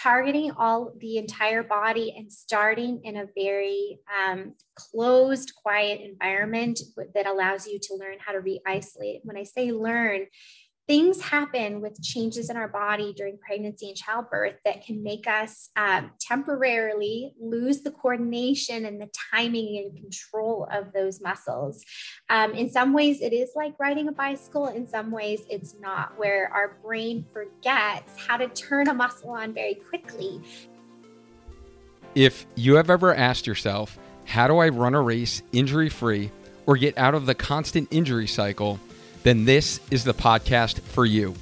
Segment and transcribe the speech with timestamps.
[0.00, 6.80] targeting all the entire body and starting in a very um, closed, quiet environment
[7.14, 9.20] that allows you to learn how to re isolate.
[9.24, 10.26] When I say learn,
[10.88, 15.68] things happen with changes in our body during pregnancy and childbirth that can make us
[15.76, 21.84] um, temporarily lose the coordination and the timing and control of those muscles.
[22.30, 24.68] Um, in some ways, it is like riding a bicycle.
[24.68, 29.52] In some ways, it's not, where our brain forgets how to turn a muscle on
[29.52, 30.40] very quickly.
[32.14, 36.30] If you have ever asked yourself, how do I run a race injury free
[36.64, 38.80] or get out of the constant injury cycle?
[39.24, 41.34] Then this is the podcast for you.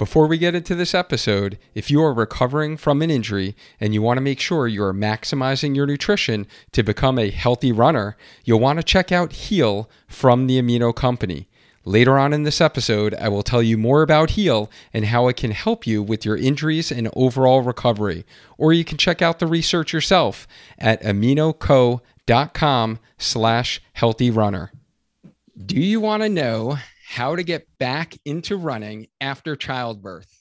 [0.00, 4.00] Before we get into this episode, if you are recovering from an injury and you
[4.00, 8.60] want to make sure you are maximizing your nutrition to become a healthy runner, you'll
[8.60, 11.48] want to check out Heal from the Amino Company.
[11.84, 15.36] Later on in this episode, I will tell you more about Heal and how it
[15.36, 18.24] can help you with your injuries and overall recovery.
[18.56, 24.72] Or you can check out the research yourself at aminoco.com slash healthy runner.
[25.62, 26.78] Do you want to know
[27.10, 30.32] how to get back into running after childbirth.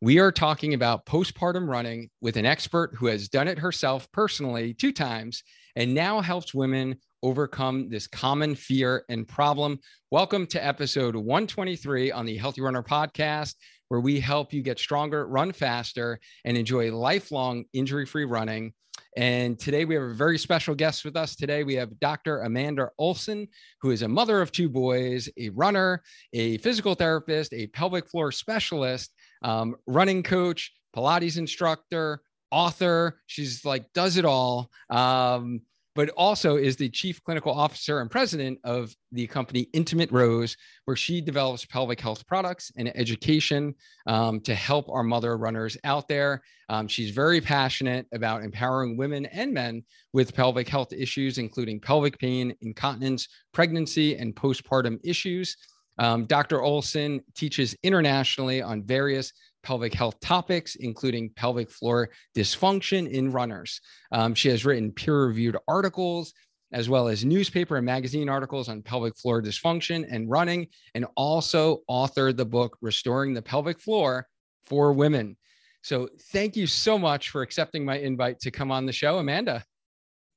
[0.00, 4.72] We are talking about postpartum running with an expert who has done it herself personally
[4.72, 5.42] two times
[5.74, 6.94] and now helps women
[7.24, 9.80] overcome this common fear and problem.
[10.12, 13.56] Welcome to episode 123 on the Healthy Runner podcast,
[13.92, 18.72] where we help you get stronger, run faster, and enjoy lifelong injury free running.
[19.18, 21.36] And today we have a very special guest with us.
[21.36, 22.40] Today we have Dr.
[22.40, 23.46] Amanda Olson,
[23.82, 28.32] who is a mother of two boys, a runner, a physical therapist, a pelvic floor
[28.32, 33.20] specialist, um, running coach, Pilates instructor, author.
[33.26, 34.70] She's like, does it all.
[34.88, 35.60] Um,
[35.94, 40.96] but also is the chief clinical officer and president of the company Intimate Rose, where
[40.96, 43.74] she develops pelvic health products and education
[44.06, 46.42] um, to help our mother runners out there.
[46.68, 52.18] Um, she's very passionate about empowering women and men with pelvic health issues, including pelvic
[52.18, 55.56] pain, incontinence, pregnancy, and postpartum issues.
[55.98, 56.62] Um, Dr.
[56.62, 59.32] Olson teaches internationally on various
[59.62, 63.80] pelvic health topics, including pelvic floor dysfunction in runners.
[64.10, 66.32] Um, she has written peer reviewed articles
[66.72, 71.82] as well as newspaper and magazine articles on pelvic floor dysfunction and running, and also
[71.88, 74.26] authored the book Restoring the Pelvic Floor
[74.64, 75.36] for Women.
[75.82, 79.64] So, thank you so much for accepting my invite to come on the show, Amanda.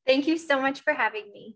[0.06, 1.56] Thank you so much for having me.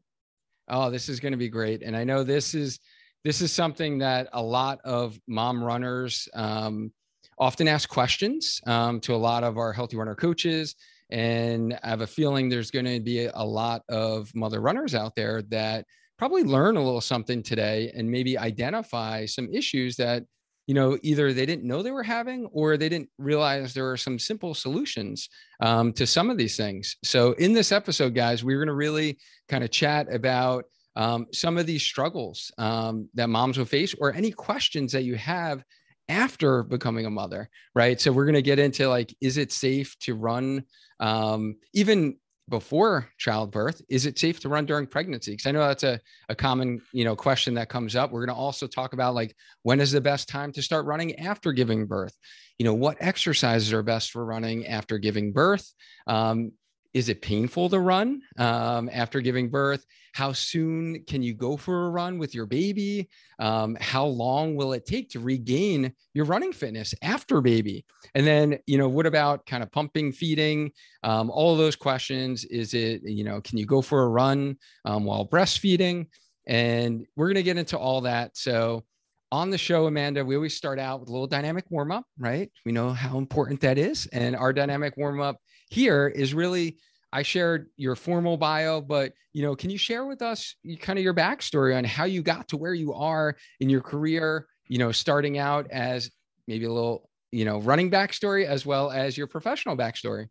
[0.69, 1.81] Oh, this is going to be great.
[1.81, 2.79] And I know this is
[3.25, 6.91] this is something that a lot of mom runners um,
[7.39, 10.75] often ask questions um, to a lot of our healthy runner coaches.
[11.09, 15.16] And I have a feeling there's going to be a lot of mother runners out
[15.16, 15.85] there that
[16.17, 20.23] probably learn a little something today and maybe identify some issues that
[20.67, 23.97] you know either they didn't know they were having or they didn't realize there are
[23.97, 25.29] some simple solutions
[25.61, 29.17] um, to some of these things so in this episode guys we're going to really
[29.47, 34.13] kind of chat about um, some of these struggles um, that moms will face or
[34.13, 35.63] any questions that you have
[36.09, 38.02] after becoming a mother, right?
[38.02, 40.64] So we're going to get into like, is it safe to run
[41.00, 42.18] um, even
[42.50, 43.81] before childbirth?
[43.90, 45.31] Is it safe to run during pregnancy?
[45.31, 48.11] Because I know that's a, a common, you know, question that comes up.
[48.11, 51.16] We're going to also talk about like, when is the best time to start running
[51.17, 52.17] after giving birth?
[52.58, 55.72] You know, what exercises are best for running after giving birth?
[56.08, 56.52] Um,
[56.94, 59.86] is it painful to run um, after giving birth?
[60.14, 63.09] How soon can you go for a run with your baby?
[63.38, 67.86] Um, how long will it take to regain your running fitness after baby?
[68.16, 70.72] And then, you know, what about kind of pumping, feeding?
[71.03, 72.44] Um, all those questions.
[72.46, 76.08] Is it, you know, can you go for a run um, while breastfeeding?
[76.47, 78.36] And we're going to get into all that.
[78.36, 78.84] So,
[79.32, 82.52] on the show, Amanda, we always start out with a little dynamic warm up, right?
[82.66, 84.08] We know how important that is.
[84.08, 85.38] And our dynamic warm up
[85.69, 86.77] here is really
[87.11, 91.03] I shared your formal bio, but you know, can you share with us kind of
[91.03, 94.47] your backstory on how you got to where you are in your career?
[94.67, 96.11] You know, starting out as
[96.47, 100.27] maybe a little, you know, running backstory as well as your professional backstory.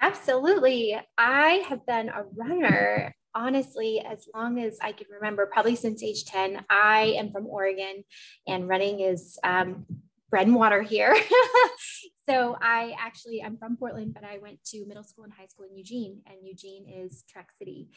[0.00, 0.98] Absolutely.
[1.18, 6.24] I have been a runner honestly as long as I can remember, probably since age
[6.24, 6.64] 10.
[6.70, 8.04] I am from Oregon
[8.46, 9.86] and running is um,
[10.30, 11.14] bread and water here.
[12.30, 15.66] so I actually, I'm from Portland, but I went to middle school and high school
[15.68, 17.88] in Eugene, and Eugene is Track City.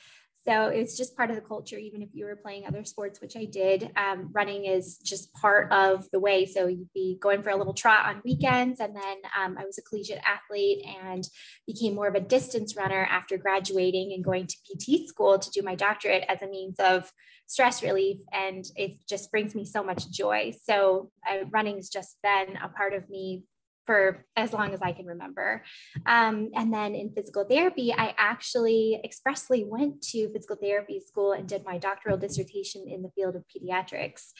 [0.44, 3.38] So it's just part of the culture, even if you were playing other sports, which
[3.38, 3.92] I did.
[3.96, 6.48] Um, running is just part of the way.
[6.48, 8.80] So you'd be going for a little trot on weekends.
[8.82, 11.26] And then um, I was a collegiate athlete and
[11.66, 15.62] became more of a distance runner after graduating and going to PT school to do
[15.62, 17.10] my doctorate as a means of
[17.48, 18.18] stress relief.
[18.34, 20.54] And it just brings me so much joy.
[20.64, 23.44] So uh, running has just been a part of me
[23.86, 25.64] for as long as I can remember.
[26.06, 31.48] Um, and then in physical therapy, I actually expressly went to physical therapy school and
[31.48, 34.32] did my doctoral dissertation in the field of pediatrics.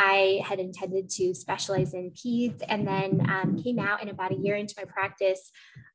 [0.00, 4.36] I had intended to specialize in peds and then um, came out in about a
[4.36, 5.50] year into my practice.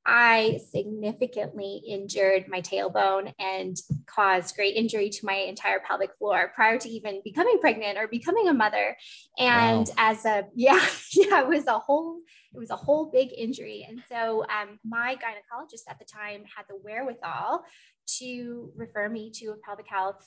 [0.06, 6.78] I significantly injured my tailbone and caused great injury to my entire pelvic floor prior
[6.80, 8.98] to even becoming pregnant or becoming a mother.
[9.40, 9.94] And wow.
[9.98, 12.20] as a, yeah, yeah, it was a whole
[12.54, 13.88] it was a whole big injury.
[13.90, 17.64] And so um, my gynecologist at the time had the wherewithal
[18.20, 20.24] to refer me to a pelvic health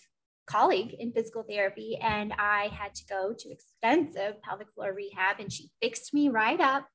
[0.46, 5.52] colleague in physical therapy and I had to go to extensive pelvic floor rehab and
[5.52, 6.86] she fixed me right up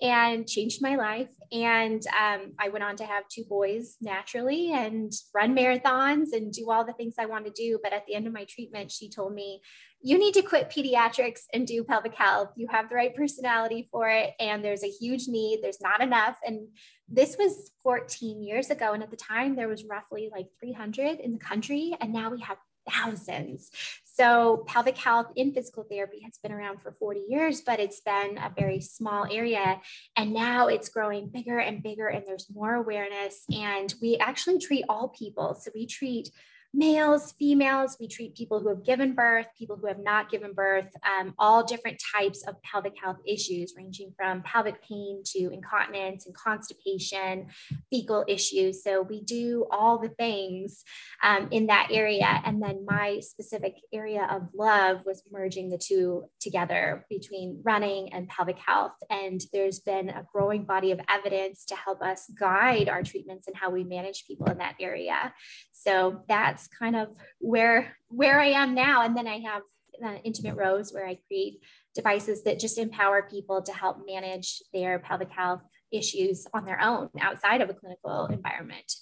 [0.00, 1.28] and changed my life.
[1.52, 6.70] And um, I went on to have two boys naturally and run marathons and do
[6.70, 7.78] all the things I want to do.
[7.82, 9.60] But at the end of my treatment, she told me,
[10.06, 12.50] you need to quit pediatrics and do pelvic health.
[12.56, 15.60] You have the right personality for it, and there's a huge need.
[15.62, 16.36] There's not enough.
[16.44, 16.68] And
[17.08, 18.92] this was 14 years ago.
[18.92, 21.96] And at the time, there was roughly like 300 in the country.
[22.02, 22.58] And now we have
[22.90, 23.70] thousands.
[24.04, 28.38] So, pelvic health in physical therapy has been around for 40 years, but it's been
[28.38, 29.80] a very small area.
[30.16, 33.44] And now it's growing bigger and bigger, and there's more awareness.
[33.52, 35.54] And we actually treat all people.
[35.54, 36.30] So, we treat
[36.74, 37.96] males, females.
[38.00, 41.64] We treat people who have given birth, people who have not given birth, um, all
[41.64, 47.46] different types of pelvic health issues, ranging from pelvic pain to incontinence and constipation,
[47.90, 48.82] fecal issues.
[48.82, 50.82] So we do all the things
[51.22, 52.42] um, in that area.
[52.44, 58.28] And then my specific area of love was merging the two together between running and
[58.28, 58.94] pelvic health.
[59.10, 63.56] And there's been a growing body of evidence to help us guide our treatments and
[63.56, 65.32] how we manage people in that area.
[65.70, 67.08] So that's kind of
[67.38, 69.02] where where I am now.
[69.02, 69.62] And then I have
[70.04, 71.60] uh, Intimate Rose where I create
[71.94, 75.62] devices that just empower people to help manage their pelvic health
[75.92, 78.92] issues on their own outside of a clinical environment.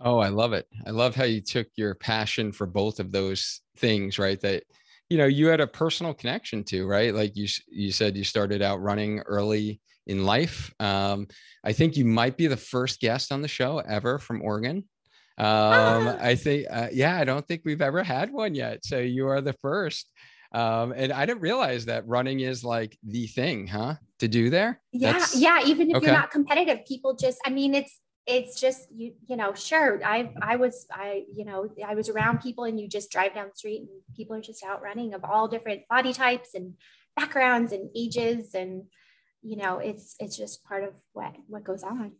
[0.00, 0.66] Oh, I love it.
[0.86, 4.40] I love how you took your passion for both of those things, right?
[4.40, 4.64] That
[5.08, 7.14] you know, you had a personal connection to, right?
[7.14, 10.72] Like you you said you started out running early in life.
[10.80, 11.28] Um,
[11.62, 14.84] I think you might be the first guest on the show ever from Oregon.
[15.38, 16.16] Um, ah.
[16.20, 18.84] I think, uh, yeah, I don't think we've ever had one yet.
[18.84, 20.10] So you are the first.
[20.52, 23.94] Um, and I didn't realize that running is like the thing, huh?
[24.18, 24.80] To do there.
[24.92, 25.12] Yeah.
[25.12, 25.60] That's, yeah.
[25.64, 26.06] Even if okay.
[26.06, 30.32] you're not competitive, people just, I mean, it's, it's just you you know sure i
[30.40, 33.56] i was i you know i was around people and you just drive down the
[33.56, 36.74] street and people are just out running of all different body types and
[37.16, 38.84] backgrounds and ages and
[39.42, 42.12] you know it's it's just part of what what goes on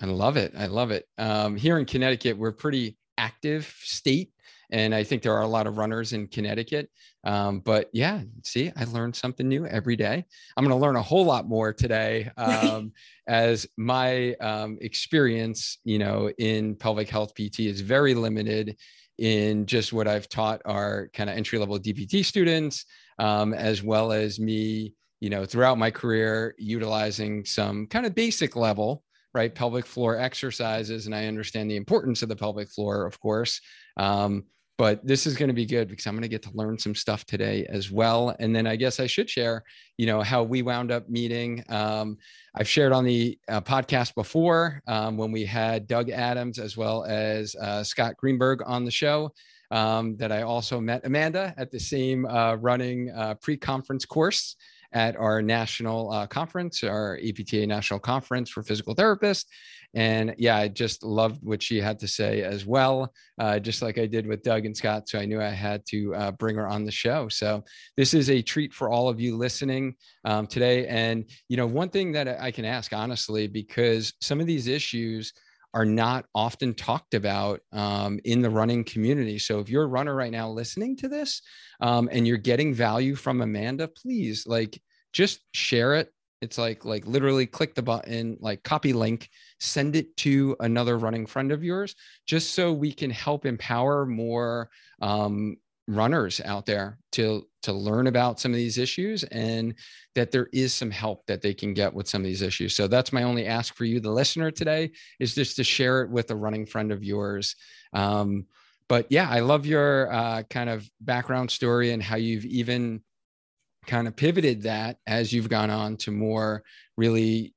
[0.00, 0.52] I love it.
[0.56, 1.06] I love it.
[1.18, 4.30] Um, here in Connecticut, we're pretty active state.
[4.70, 6.90] And I think there are a lot of runners in Connecticut.
[7.24, 10.24] Um, but yeah, see, I learned something new every day.
[10.56, 12.92] I'm going to learn a whole lot more today um,
[13.26, 18.76] as my um, experience, you know, in pelvic health PT is very limited
[19.16, 22.84] in just what I've taught our kind of entry level DPT students,
[23.18, 28.54] um, as well as me, you know, throughout my career, utilizing some kind of basic
[28.54, 29.02] level
[29.38, 29.54] right?
[29.54, 31.06] Pelvic floor exercises.
[31.06, 33.60] And I understand the importance of the pelvic floor, of course.
[33.96, 34.44] Um,
[34.76, 36.94] but this is going to be good because I'm going to get to learn some
[36.94, 38.34] stuff today as well.
[38.40, 39.62] And then I guess I should share,
[39.96, 41.64] you know, how we wound up meeting.
[41.68, 42.18] Um,
[42.56, 47.04] I've shared on the uh, podcast before um, when we had Doug Adams as well
[47.04, 49.32] as uh, Scott Greenberg on the show.
[49.70, 54.56] Um, that I also met Amanda at the same uh, running uh, pre-conference course
[54.92, 59.44] at our national uh, conference, our APTA national conference for physical therapists.
[59.94, 63.98] And yeah, I just loved what she had to say as well, uh, just like
[63.98, 65.08] I did with Doug and Scott.
[65.08, 67.28] So I knew I had to uh, bring her on the show.
[67.28, 67.64] So
[67.96, 70.86] this is a treat for all of you listening um, today.
[70.86, 75.32] And, you know, one thing that I can ask honestly, because some of these issues,
[75.78, 79.38] are not often talked about um, in the running community.
[79.38, 81.40] So if you're a runner right now listening to this
[81.80, 84.82] um, and you're getting value from Amanda, please like
[85.12, 86.12] just share it.
[86.40, 89.28] It's like like literally click the button, like copy link,
[89.60, 91.94] send it to another running friend of yours,
[92.26, 94.70] just so we can help empower more
[95.00, 95.58] um,
[95.88, 99.74] runners out there to to learn about some of these issues and
[100.14, 102.76] that there is some help that they can get with some of these issues.
[102.76, 106.10] So that's my only ask for you the listener today is just to share it
[106.10, 107.56] with a running friend of yours.
[107.92, 108.46] Um,
[108.88, 113.02] but yeah i love your uh, kind of background story and how you've even
[113.86, 116.62] kind of pivoted that as you've gone on to more
[116.96, 117.54] really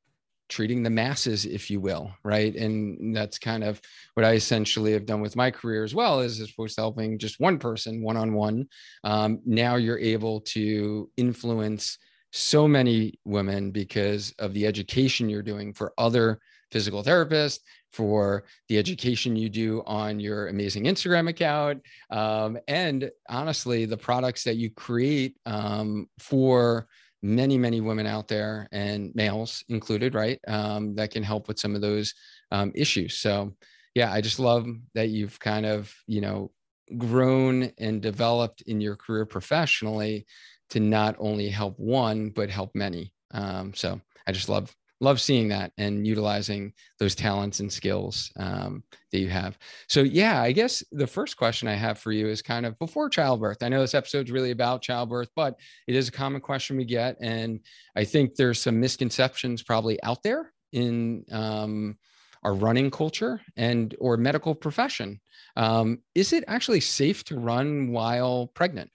[0.51, 2.53] treating the masses, if you will, right?
[2.55, 3.81] And that's kind of
[4.13, 7.17] what I essentially have done with my career as well, is as opposed to helping
[7.17, 8.67] just one person one on one.
[9.03, 11.97] Now you're able to influence
[12.33, 16.39] so many women because of the education you're doing for other
[16.71, 17.59] physical therapists,
[17.91, 24.43] for the education you do on your amazing Instagram account, um, and honestly, the products
[24.43, 26.87] that you create um, for
[27.21, 30.39] many, many women out there and males included, right?
[30.47, 32.13] Um, that can help with some of those
[32.51, 33.17] um, issues.
[33.17, 33.53] So,
[33.93, 36.51] yeah, I just love that you've kind of, you know,
[36.97, 40.25] grown and developed in your career professionally
[40.69, 43.13] to not only help one, but help many.
[43.31, 48.83] Um, so I just love love seeing that and utilizing those talents and skills um,
[49.11, 49.57] that you have.
[49.87, 53.09] So, yeah, I guess the first question I have for you is kind of before
[53.09, 53.63] childbirth.
[53.63, 55.55] I know this episode is really about childbirth, but
[55.87, 57.17] it is a common question we get.
[57.19, 57.59] And
[57.95, 61.97] I think there's some misconceptions probably out there in um,
[62.43, 65.19] our running culture and or medical profession.
[65.57, 68.91] Um, is it actually safe to run while pregnant?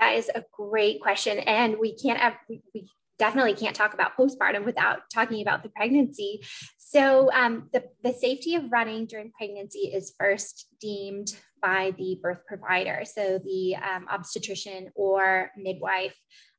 [0.00, 1.40] That is a great question.
[1.40, 5.68] And we can't have, we, we definitely can't talk about postpartum without talking about the
[5.70, 6.40] pregnancy.
[6.78, 12.46] So, um, the, the safety of running during pregnancy is first deemed by the birth
[12.46, 13.02] provider.
[13.04, 16.14] So, the um, obstetrician or midwife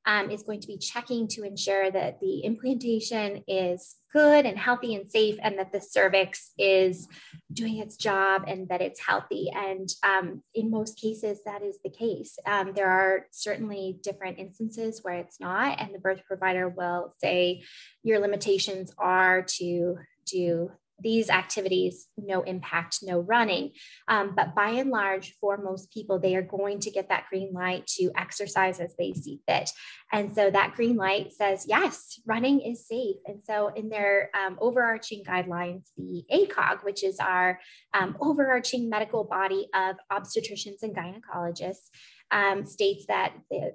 [0.10, 4.96] um, is going to be checking to ensure that the implantation is good and healthy
[4.96, 7.08] and safe, and that the cervix is
[7.54, 9.52] doing its job and that it's healthy.
[9.56, 12.40] And um, in most cases, that is the case.
[12.48, 17.62] Um, there are certainly different instances where it's not, and the birth provider will say
[18.02, 23.72] your limitations are to do these activities, no impact, no running.
[24.08, 27.52] Um, but by and large, for most people, they are going to get that green
[27.54, 29.70] light to exercise as they see fit.
[30.12, 33.18] And so that green light says, yes, running is safe.
[33.26, 37.60] And so in their um, overarching guidelines, the ACOG, which is our
[37.94, 41.90] um, overarching medical body of obstetricians and gynecologists,
[42.32, 43.74] um, states that the,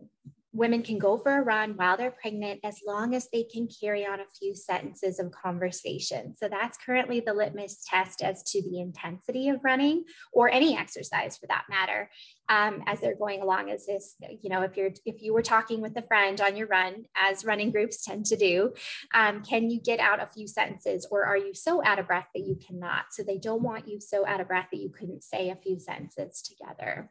[0.55, 4.07] women can go for a run while they're pregnant as long as they can carry
[4.07, 6.35] on a few sentences of conversation.
[6.37, 11.37] So that's currently the litmus test as to the intensity of running or any exercise
[11.37, 12.09] for that matter.
[12.49, 15.81] Um, as they're going along as this, you know, if you're if you were talking
[15.81, 18.75] with a friend on your run, as running groups tend to do,
[19.13, 22.29] um, can you get out a few sentences or are you so out of breath
[22.35, 23.07] that you cannot?
[23.11, 25.81] So they don't want you so out of breath that you couldn't say a few
[25.81, 27.11] sentences together.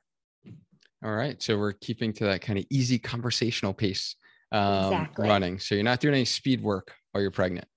[1.04, 1.42] All right.
[1.42, 4.16] So we're keeping to that kind of easy conversational pace
[4.52, 5.28] um, exactly.
[5.28, 5.60] running.
[5.60, 7.68] So you're not doing any speed work while you're pregnant.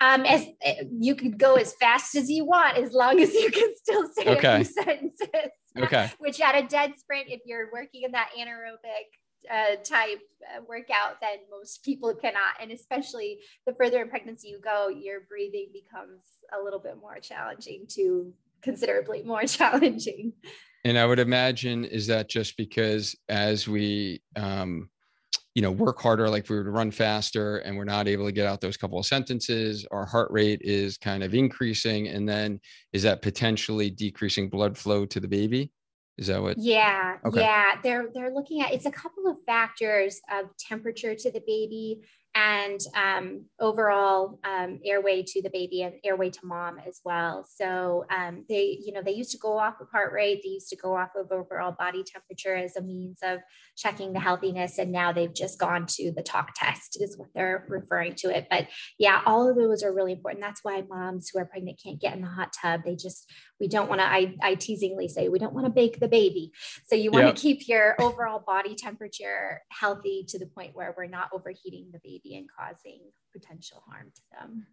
[0.00, 3.50] Um, as eh, you could go as fast as you want, as long as you
[3.50, 4.60] can still say okay.
[4.60, 5.50] a few sentences.
[5.78, 6.10] Okay.
[6.18, 11.20] Which at a dead sprint, if you're working in that anaerobic uh, type uh, workout,
[11.20, 12.54] then most people cannot.
[12.60, 16.20] And especially the further in pregnancy you go, your breathing becomes
[16.52, 18.32] a little bit more challenging to
[18.62, 20.32] considerably more challenging.
[20.84, 24.90] And I would imagine is that just because as we, um,
[25.54, 28.46] you know, work harder, like we would run faster and we're not able to get
[28.46, 32.08] out those couple of sentences, our heart rate is kind of increasing.
[32.08, 32.60] And then
[32.92, 35.70] is that potentially decreasing blood flow to the baby?
[36.18, 36.58] Is that what?
[36.58, 37.40] Yeah, okay.
[37.40, 37.76] yeah.
[37.82, 42.02] They're they're looking at it's a couple of factors of temperature to the baby,
[42.34, 47.46] and um, overall um, airway to the baby and airway to mom as well.
[47.48, 50.40] So um, they, you know, they used to go off of heart rate.
[50.42, 53.38] They used to go off of overall body temperature as a means of
[53.76, 54.78] checking the healthiness.
[54.78, 58.48] And now they've just gone to the talk test is what they're referring to it.
[58.50, 58.66] But
[58.98, 60.42] yeah, all of those are really important.
[60.42, 62.80] That's why moms who are pregnant can't get in the hot tub.
[62.84, 66.00] They just, we don't want to, I, I teasingly say, we don't want to bake
[66.00, 66.50] the baby.
[66.86, 67.36] So you want yep.
[67.36, 72.00] to keep your overall body temperature healthy to the point where we're not overheating the
[72.02, 73.00] baby and causing
[73.32, 74.66] potential harm to them.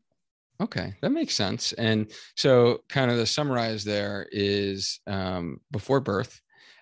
[0.62, 1.74] Okay, that makes sense.
[1.74, 6.40] And so, kind of the summarize there is um, before birth,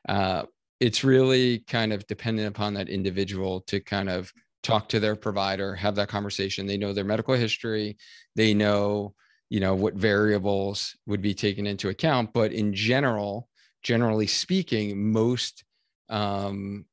[0.08, 0.44] uh,
[0.80, 4.32] it's really kind of dependent upon that individual to kind of
[4.64, 6.68] talk to their provider, have that conversation.
[6.68, 7.98] They know their medical history,
[8.36, 9.14] they know
[9.50, 13.50] you know what variables would be taken into account but in general
[13.84, 15.64] generally speaking most
[16.10, 16.86] um,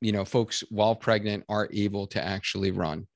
[0.00, 3.06] you know folks while pregnant are able to actually run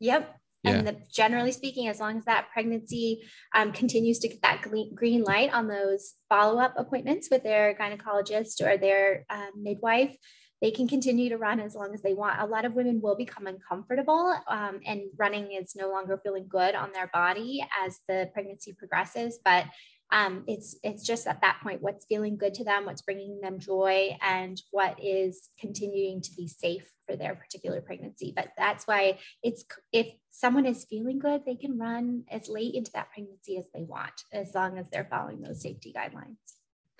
[0.00, 0.72] yep yeah.
[0.72, 3.22] and the, generally speaking as long as that pregnancy
[3.54, 4.64] um, continues to get that
[4.94, 10.16] green light on those follow-up appointments with their gynecologist or their uh, midwife
[10.62, 12.40] they can continue to run as long as they want.
[12.40, 16.74] A lot of women will become uncomfortable um, and running is no longer feeling good
[16.74, 19.38] on their body as the pregnancy progresses.
[19.44, 19.66] But
[20.12, 23.58] um, it's it's just at that point what's feeling good to them, what's bringing them
[23.58, 28.32] joy, and what is continuing to be safe for their particular pregnancy.
[28.34, 32.92] But that's why it's if someone is feeling good, they can run as late into
[32.92, 36.36] that pregnancy as they want, as long as they're following those safety guidelines.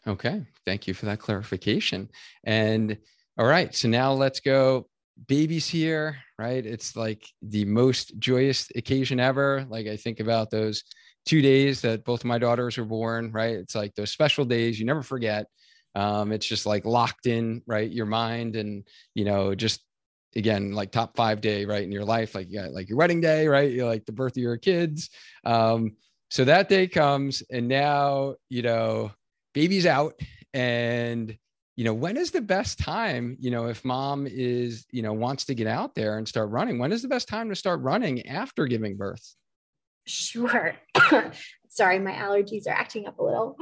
[0.07, 2.09] Okay, thank you for that clarification.
[2.45, 2.97] And
[3.39, 3.75] all right.
[3.75, 4.89] So now let's go.
[5.27, 6.65] babies here, right?
[6.65, 9.67] It's like the most joyous occasion ever.
[9.69, 10.85] Like I think about those
[11.27, 13.57] two days that both of my daughters were born, right?
[13.57, 15.47] It's like those special days you never forget.
[15.95, 17.91] Um, it's just like locked in, right?
[17.91, 19.83] Your mind and, you know, just
[20.37, 21.83] again, like top five day, right?
[21.83, 23.71] In your life, like you got like your wedding day, right?
[23.71, 25.11] You're like the birth of your kids.
[25.45, 25.97] Um,
[26.31, 29.11] so that day comes and now, you know,
[29.55, 30.21] baby's out
[30.53, 31.37] and
[31.77, 35.45] you know when is the best time you know if mom is you know wants
[35.47, 38.27] to get out there and start running when is the best time to start running
[38.27, 39.35] after giving birth
[40.07, 40.75] sure.
[41.69, 43.57] Sorry my allergies are acting up a little.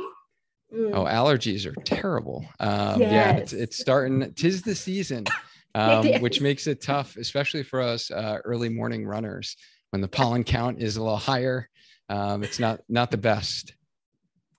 [0.72, 0.92] Mm.
[0.94, 2.44] oh allergies are terrible.
[2.58, 3.12] Um, yes.
[3.12, 5.24] yeah it's, it's starting tis the season
[5.74, 9.56] um, which makes it tough especially for us uh, early morning runners.
[9.90, 11.68] When the pollen count is a little higher
[12.08, 13.74] um, it's not not the best.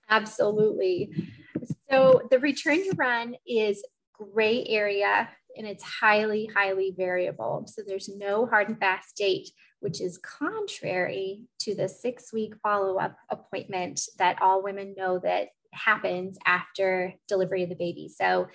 [0.10, 1.12] Absolutely.
[1.90, 7.66] So the return to run is gray area and it's highly, highly variable.
[7.68, 9.50] So there's no hard and fast date,
[9.86, 15.50] which is contrary to the six week follow up appointment that all women know that
[15.74, 18.10] happens after delivery of the baby.
[18.10, 18.48] So,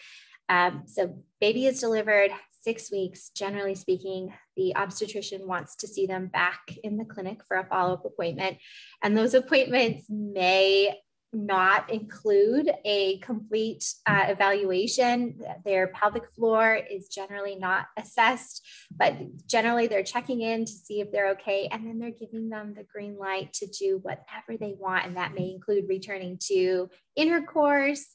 [0.49, 2.33] um, so baby is delivered
[2.63, 3.31] six weeks.
[3.31, 7.93] Generally speaking, the obstetrician wants to see them back in the clinic for a follow
[7.93, 8.57] up appointment,
[9.01, 10.99] and those appointments may
[11.33, 15.41] not include a complete uh, evaluation.
[15.65, 19.15] Their pelvic floor is generally not assessed, but
[19.47, 21.69] generally they're checking in to see if they're okay.
[21.71, 25.07] And then they're giving them the green light to do whatever they want.
[25.07, 28.07] And that may include returning to intercourse,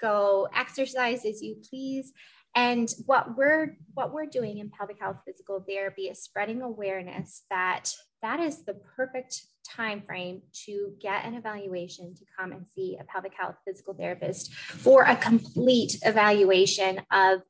[0.00, 2.12] go exercise as you please.
[2.54, 7.92] And what we're what we're doing in pelvic health physical therapy is spreading awareness that
[8.22, 13.04] that is the perfect time frame to get an evaluation to come and see a
[13.04, 17.40] pelvic health physical therapist for a complete evaluation of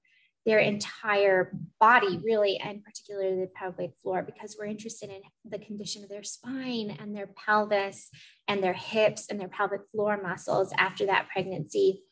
[0.46, 6.02] their entire body really and particularly the pelvic floor because we're interested in the condition
[6.02, 8.08] of their spine and their pelvis
[8.46, 12.02] and their hips and their pelvic floor muscles after that pregnancy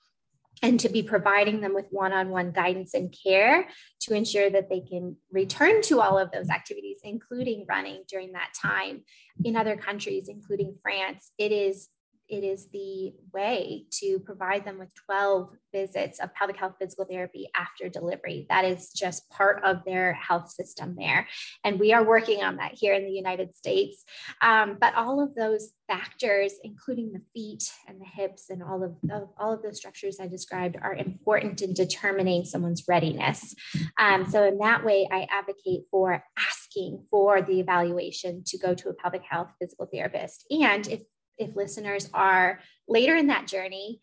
[0.62, 3.68] and to be providing them with one on one guidance and care
[4.00, 8.52] to ensure that they can return to all of those activities, including running during that
[8.60, 9.02] time.
[9.44, 11.88] In other countries, including France, it is
[12.28, 17.48] it is the way to provide them with 12 visits of pelvic health physical therapy
[17.56, 18.46] after delivery.
[18.48, 21.28] That is just part of their health system there.
[21.64, 24.04] And we are working on that here in the United States.
[24.40, 28.96] Um, but all of those factors, including the feet and the hips and all of,
[29.10, 33.54] of all of those structures I described, are important in determining someone's readiness.
[33.98, 38.88] Um, so, in that way, I advocate for asking for the evaluation to go to
[38.88, 40.46] a pelvic health physical therapist.
[40.50, 41.02] And if
[41.38, 44.00] if listeners are later in that journey,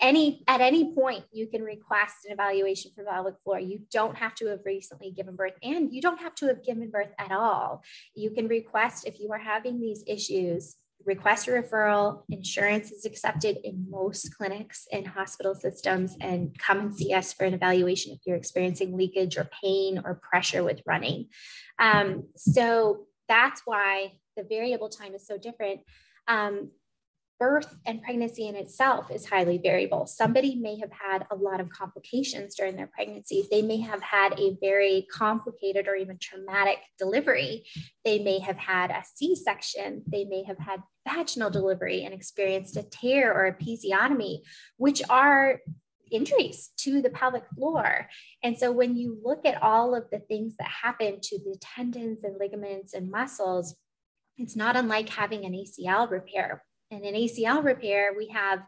[0.00, 3.58] any at any point you can request an evaluation for pelvic floor.
[3.58, 6.90] You don't have to have recently given birth, and you don't have to have given
[6.90, 7.82] birth at all.
[8.14, 10.76] You can request if you are having these issues.
[11.04, 12.22] Request a referral.
[12.28, 17.44] Insurance is accepted in most clinics and hospital systems, and come and see us for
[17.44, 21.28] an evaluation if you're experiencing leakage or pain or pressure with running.
[21.78, 25.80] Um, so that's why the variable time is so different
[26.28, 26.70] um,
[27.38, 30.06] birth and pregnancy in itself is highly variable.
[30.06, 33.46] Somebody may have had a lot of complications during their pregnancy.
[33.50, 37.64] They may have had a very complicated or even traumatic delivery.
[38.04, 40.02] They may have had a C section.
[40.06, 44.40] They may have had vaginal delivery and experienced a tear or a episiotomy,
[44.76, 45.60] which are
[46.10, 48.08] injuries to the pelvic floor.
[48.42, 52.24] And so when you look at all of the things that happen to the tendons
[52.24, 53.76] and ligaments and muscles,
[54.38, 56.64] it's not unlike having an ACL repair.
[56.90, 58.60] And in an ACL repair, we have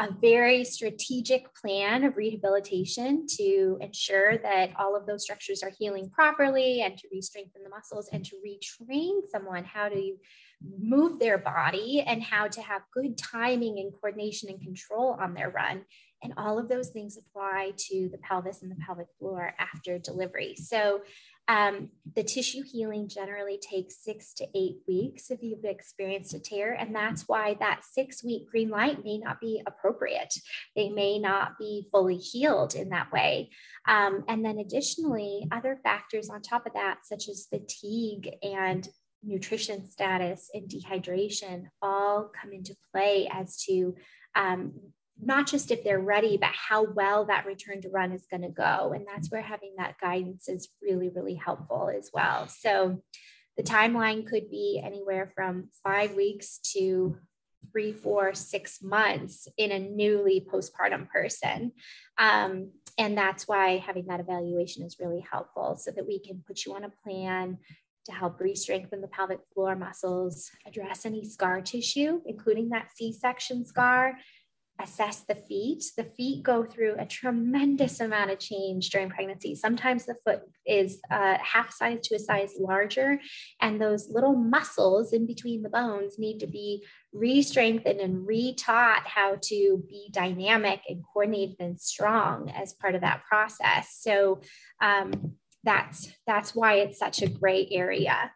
[0.00, 6.08] a very strategic plan of rehabilitation to ensure that all of those structures are healing
[6.08, 10.16] properly and to re-strengthen the muscles and to retrain someone how to
[10.80, 15.50] move their body and how to have good timing and coordination and control on their
[15.50, 15.82] run
[16.22, 20.54] and all of those things apply to the pelvis and the pelvic floor after delivery
[20.56, 21.00] so
[21.48, 26.74] um, the tissue healing generally takes six to eight weeks if you've experienced a tear.
[26.74, 30.34] And that's why that six week green light may not be appropriate.
[30.76, 33.50] They may not be fully healed in that way.
[33.86, 38.86] Um, and then additionally, other factors on top of that, such as fatigue and
[39.22, 43.94] nutrition status and dehydration, all come into play as to
[44.34, 44.74] um,
[45.20, 48.48] not just if they're ready, but how well that return to run is going to
[48.48, 48.92] go.
[48.94, 52.46] And that's where having that guidance is really, really helpful as well.
[52.48, 53.02] So
[53.56, 57.18] the timeline could be anywhere from five weeks to
[57.72, 61.72] three, four, six months in a newly postpartum person.
[62.16, 66.64] Um, and that's why having that evaluation is really helpful so that we can put
[66.64, 67.58] you on a plan
[68.06, 74.18] to help re-strengthen the pelvic floor muscles, address any scar tissue, including that C-section scar,
[74.80, 75.84] assess the feet.
[75.96, 79.54] The feet go through a tremendous amount of change during pregnancy.
[79.54, 83.20] Sometimes the foot is uh, half size to a size larger,
[83.60, 88.54] and those little muscles in between the bones need to be re strengthened and re
[88.54, 93.98] taught how to be dynamic and coordinated and strong as part of that process.
[94.00, 94.40] So,
[94.80, 98.30] um, that's that's why it's such a gray area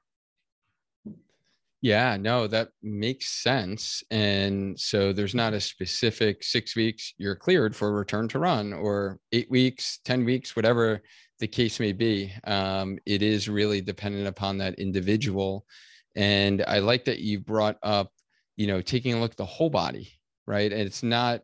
[1.83, 4.05] yeah, no, that makes sense.
[4.12, 9.18] And so there's not a specific six weeks you're cleared for return to run or
[9.33, 11.03] eight weeks, 10 weeks, whatever
[11.40, 12.33] the case may be.
[12.45, 15.66] Um, it is really dependent upon that individual.
[16.14, 18.12] And I like that you brought up,
[18.57, 20.12] you know, taking a look at the whole body,
[20.47, 20.71] right?
[20.71, 21.40] And it's not,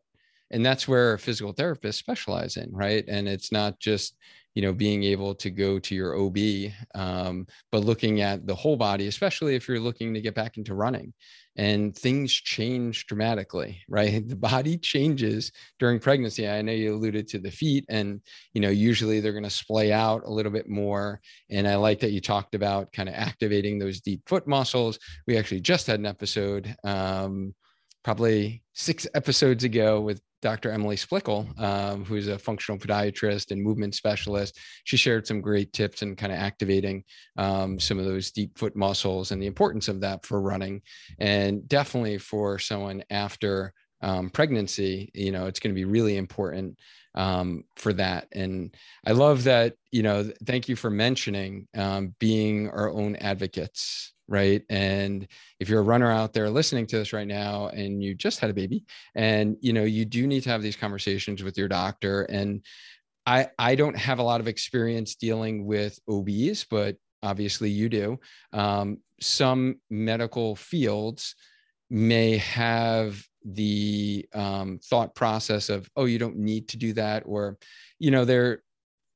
[0.51, 3.05] and that's where physical therapists specialize in, right?
[3.07, 4.17] And it's not just,
[4.59, 6.37] you know being able to go to your ob
[6.97, 10.75] um, but looking at the whole body especially if you're looking to get back into
[10.75, 11.15] running
[11.55, 14.27] and things change dramatically right?
[14.29, 16.49] The body changes during pregnancy.
[16.49, 18.21] I know you alluded to the feet and
[18.53, 22.01] you know usually they're going to splay out a little bit more and i like
[22.01, 24.99] that you talked about kind of activating those deep foot muscles.
[25.29, 27.55] We actually just had an episode um,
[28.03, 30.71] probably six episodes ago with Dr.
[30.71, 34.59] Emily Splichal, um, who's a functional podiatrist and movement specialist.
[34.85, 37.05] She shared some great tips and kind of activating
[37.37, 40.83] um, some of those deep foot muscles and the importance of that for running.
[41.19, 46.79] And definitely for someone after um, pregnancy, you know, it's going to be really important
[47.15, 48.29] um, for that.
[48.33, 48.75] And
[49.07, 54.63] I love that, you know, thank you for mentioning um, being our own advocates right?
[54.69, 55.27] And
[55.59, 58.51] if you're a runner out there listening to this right now and you just had
[58.51, 62.25] a baby and you know you do need to have these conversations with your doctor.
[62.25, 62.63] And
[63.25, 68.19] i i don't have a lot of experience dealing with obs but obviously you do.
[68.53, 71.35] Um, some medical fields
[71.91, 77.59] may have the um, thought process of oh you don't need to do that or
[77.99, 78.63] you know they're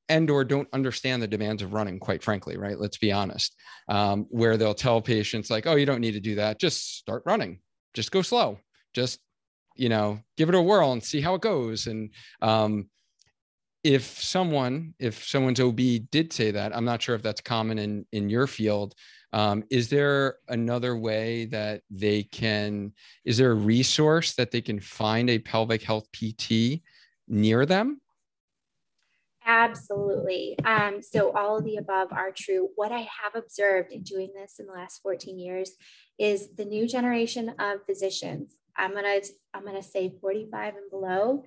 [0.09, 2.79] and or don't understand the demands of running quite frankly right?
[2.79, 3.57] Let's be honest.
[3.89, 6.61] Um, where they'll tell patients like oh you don't need to do that.
[6.61, 7.61] Just start running.
[7.95, 8.59] Just go slow.
[8.95, 9.21] Just
[9.77, 11.87] you know give it a whirl and see how it goes.
[11.87, 12.89] And um,
[13.85, 15.81] if someone if someone's ob
[16.11, 18.95] did say that i'm not sure if that's common in in your field
[19.33, 22.93] um, is there another way that they can
[23.25, 26.83] is there a resource that they can find a pelvic health pt
[27.29, 28.01] near them
[29.45, 30.57] Absolutely.
[30.65, 32.69] Um, so all of the above are true.
[32.77, 35.73] What I have observed in doing this in the last 14 years
[36.19, 38.55] is the new generation of physicians.
[38.77, 39.21] I'm gonna
[39.55, 41.45] I'm gonna say 45 and below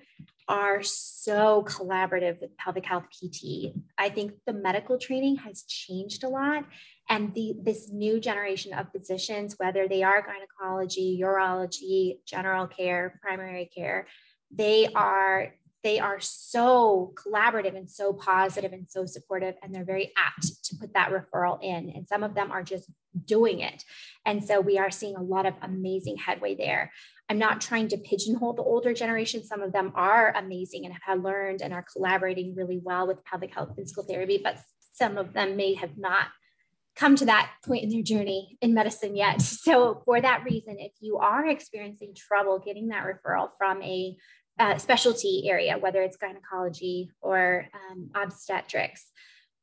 [0.48, 3.72] are so collaborative with pelvic health PT.
[3.98, 6.64] I think the medical training has changed a lot,
[7.08, 13.70] and the this new generation of physicians, whether they are gynecology, urology, general care, primary
[13.74, 14.06] care,
[14.54, 15.52] they are
[15.86, 20.74] they are so collaborative and so positive and so supportive and they're very apt to
[20.80, 22.90] put that referral in and some of them are just
[23.24, 23.84] doing it
[24.24, 26.90] and so we are seeing a lot of amazing headway there
[27.28, 31.22] i'm not trying to pigeonhole the older generation some of them are amazing and have
[31.22, 34.58] learned and are collaborating really well with pelvic health physical therapy but
[34.92, 36.28] some of them may have not
[36.96, 39.42] come to that point in their journey in medicine yet.
[39.66, 44.16] So, for that reason, if you are experiencing trouble getting that referral from a
[44.58, 49.10] uh, specialty area, whether it's gynecology or um, obstetrics,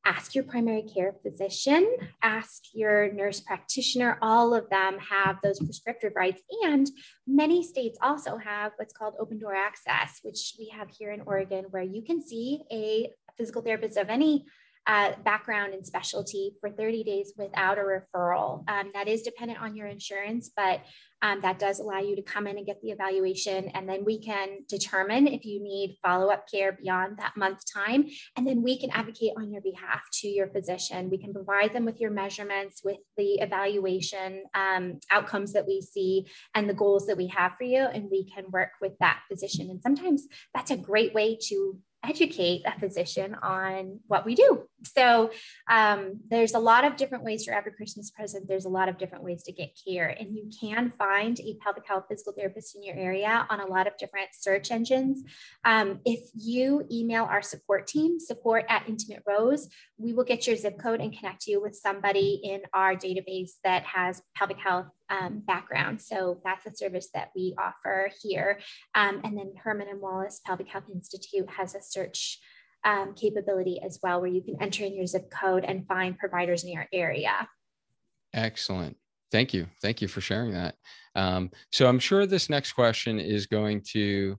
[0.06, 4.18] ask your primary care physician, ask your nurse practitioner.
[4.22, 6.42] All of them have those prescriptive rights.
[6.64, 6.90] And
[7.26, 11.66] many states also have what's called open door access, which we have here in Oregon,
[11.72, 14.46] where you can see a physical therapist of any
[14.86, 18.70] uh, background and specialty for 30 days without a referral.
[18.70, 20.82] Um, that is dependent on your insurance, but
[21.22, 23.70] um, that does allow you to come in and get the evaluation.
[23.70, 28.08] And then we can determine if you need follow up care beyond that month time.
[28.36, 31.10] And then we can advocate on your behalf to your physician.
[31.10, 36.28] We can provide them with your measurements, with the evaluation um, outcomes that we see,
[36.56, 37.86] and the goals that we have for you.
[37.86, 39.70] And we can work with that physician.
[39.70, 44.64] And sometimes that's a great way to educate a physician on what we do.
[44.84, 45.32] So
[45.70, 48.48] um, there's a lot of different ways for every Christmas present.
[48.48, 51.88] There's a lot of different ways to get care, and you can find a pelvic
[51.88, 55.24] health physical therapist in your area on a lot of different search engines.
[55.64, 60.58] Um, if you email our support team, support at Intimate Rose, we will get your
[60.58, 65.44] zip code and connect you with somebody in our database that has pelvic health um,
[65.46, 66.02] background.
[66.02, 68.60] So that's a service that we offer here.
[68.96, 72.40] Um, and then Herman and Wallace Pelvic Health Institute has a search
[72.84, 76.64] um, capability as well, where you can enter in your zip code and find providers
[76.64, 77.48] in your area.
[78.34, 78.98] Excellent.
[79.32, 79.68] Thank you.
[79.82, 80.76] Thank you for sharing that.
[81.16, 84.38] Um, so I'm sure this next question is going to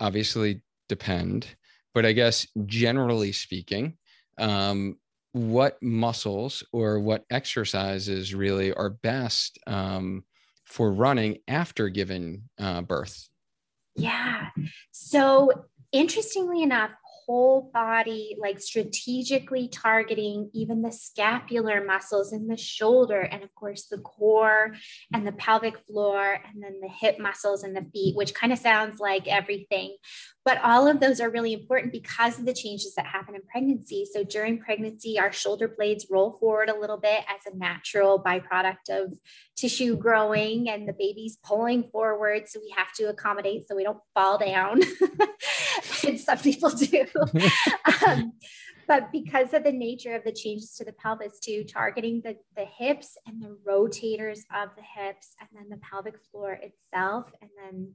[0.00, 1.46] obviously depend,
[1.94, 3.96] but I guess generally speaking,
[4.38, 4.96] um,
[5.32, 10.24] what muscles or what exercises really are best um,
[10.64, 13.28] for running after giving uh, birth?
[13.94, 14.48] Yeah.
[14.92, 16.90] So, interestingly enough,
[17.28, 23.84] whole body, like strategically targeting even the scapular muscles in the shoulder, and of course,
[23.84, 24.74] the core
[25.12, 28.58] and the pelvic floor, and then the hip muscles and the feet, which kind of
[28.58, 29.94] sounds like everything.
[30.48, 34.06] But all of those are really important because of the changes that happen in pregnancy.
[34.10, 38.88] So during pregnancy, our shoulder blades roll forward a little bit as a natural byproduct
[38.88, 39.12] of
[39.56, 42.48] tissue growing and the baby's pulling forward.
[42.48, 44.80] So we have to accommodate so we don't fall down.
[46.08, 47.04] and some people do.
[48.06, 48.32] um,
[48.86, 52.64] but because of the nature of the changes to the pelvis too targeting the, the
[52.64, 57.92] hips and the rotators of the hips and then the pelvic floor itself and then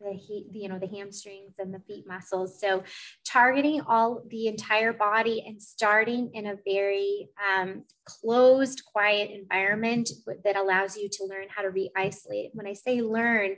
[0.00, 2.60] the heat, you know, the hamstrings and the feet muscles.
[2.60, 2.82] So
[3.24, 10.10] targeting all the entire body and starting in a very um, closed, quiet environment
[10.44, 12.50] that allows you to learn how to re-isolate.
[12.52, 13.56] When I say learn,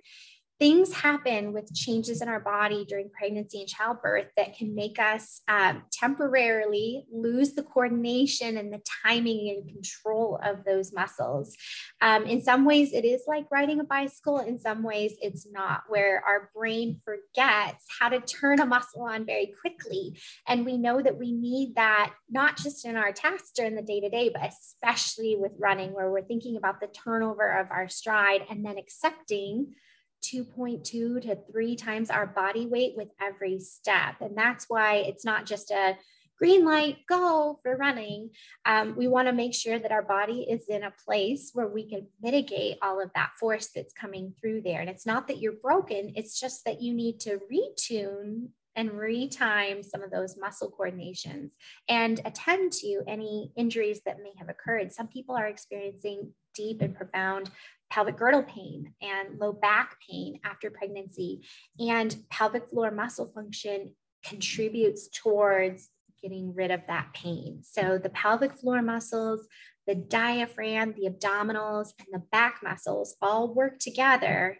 [0.58, 5.40] things happen with changes in our body during pregnancy and childbirth that can make us
[5.46, 11.56] um, temporarily lose the coordination and the timing and control of those muscles.
[12.00, 14.40] Um, in some ways, it is like riding a bicycle.
[14.40, 19.24] In some ways, it's not, where our brain forgets how to turn a muscle on
[19.24, 20.18] very quickly.
[20.48, 24.00] And we know that we need that not just in our tasks during the day
[24.00, 28.44] to day, but especially with running, where we're thinking about the turnover of our stride
[28.50, 29.74] and then accepting
[30.22, 30.82] 2.2
[31.22, 34.16] to three times our body weight with every step.
[34.20, 35.96] And that's why it's not just a
[36.38, 38.30] green light, go for running.
[38.64, 41.88] Um, we want to make sure that our body is in a place where we
[41.88, 44.80] can mitigate all of that force that's coming through there.
[44.80, 49.84] And it's not that you're broken, it's just that you need to retune and retime
[49.84, 51.50] some of those muscle coordinations
[51.88, 54.92] and attend to any injuries that may have occurred.
[54.92, 57.50] Some people are experiencing deep and profound
[57.90, 61.42] pelvic girdle pain and low back pain after pregnancy.
[61.78, 65.90] And pelvic floor muscle function contributes towards
[66.22, 67.60] getting rid of that pain.
[67.62, 69.46] So the pelvic floor muscles,
[69.86, 74.58] the diaphragm, the abdominals, and the back muscles all work together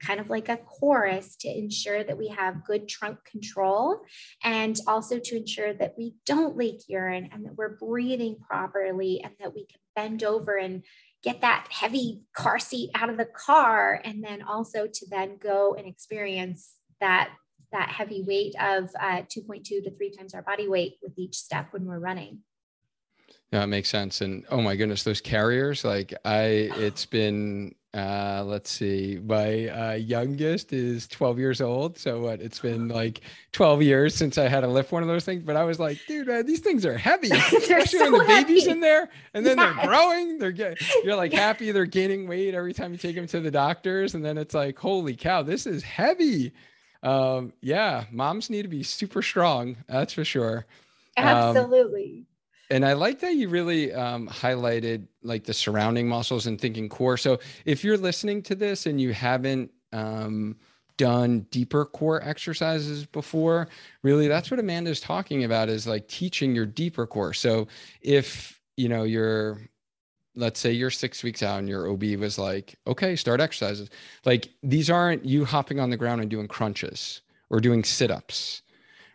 [0.00, 4.00] kind of like a chorus to ensure that we have good trunk control
[4.44, 9.32] and also to ensure that we don't leak urine and that we're breathing properly and
[9.40, 10.84] that we can bend over and
[11.22, 15.74] get that heavy car seat out of the car and then also to then go
[15.76, 17.30] and experience that
[17.70, 21.66] that heavy weight of uh, 2.2 to three times our body weight with each step
[21.72, 22.38] when we're running
[23.52, 24.20] yeah, it makes sense.
[24.20, 29.94] And oh my goodness, those carriers, like I, it's been, uh, let's see, my uh,
[29.94, 31.96] youngest is 12 years old.
[31.96, 33.22] So what, it's been like
[33.52, 35.42] 12 years since I had to lift one of those things.
[35.42, 38.64] But I was like, dude, man, these things are heavy, especially so when the baby's
[38.64, 38.72] heavy.
[38.72, 39.74] in there and then yes.
[39.74, 40.38] they're growing.
[40.38, 43.50] They're getting, you're like happy they're gaining weight every time you take them to the
[43.50, 44.14] doctors.
[44.14, 46.52] And then it's like, holy cow, this is heavy.
[47.02, 49.76] Um, yeah, moms need to be super strong.
[49.88, 50.66] That's for sure.
[51.16, 52.18] Um, Absolutely.
[52.18, 52.26] Um,
[52.70, 57.16] and I like that you really um, highlighted like the surrounding muscles and thinking core.
[57.16, 60.56] So if you're listening to this and you haven't um,
[60.98, 63.68] done deeper core exercises before,
[64.02, 67.32] really that's what Amanda's talking about is like teaching your deeper core.
[67.32, 67.68] So
[68.02, 69.58] if, you know, you're
[70.38, 73.90] let's say you're six weeks out and your OB was like, okay, start exercises.
[74.24, 78.62] Like these aren't you hopping on the ground and doing crunches or doing sit ups,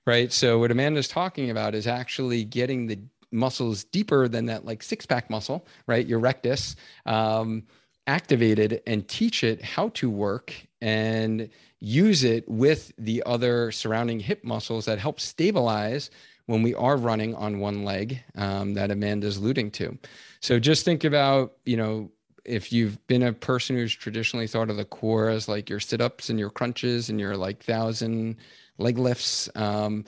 [0.05, 0.33] right?
[0.33, 2.99] So what Amanda's talking about is actually getting the
[3.34, 6.06] muscles deeper than that, like six pack muscle, right?
[6.06, 6.76] Your rectus.
[7.06, 7.63] Um,
[8.08, 14.43] activated and teach it how to work and use it with the other surrounding hip
[14.43, 16.10] muscles that help stabilize
[16.46, 19.98] when we are running on one leg um, that Amanda's alluding to.
[20.41, 22.12] So just think about, you know,
[22.43, 26.02] if you've been a person who's traditionally thought of the core as like your sit
[26.02, 28.36] ups and your crunches and your like thousand
[28.78, 30.04] leg lifts, um,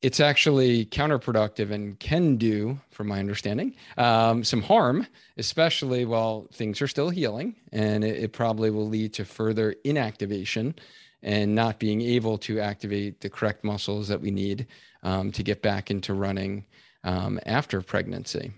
[0.00, 5.06] it's actually counterproductive and can do, from my understanding, um, some harm,
[5.36, 7.56] especially while things are still healing.
[7.72, 10.74] And it, it, probably will lead to further inactivation
[11.22, 14.68] and not being able to activate the correct muscles that we need
[15.02, 16.64] um, to get back into running
[17.02, 18.52] um, after pregnancy.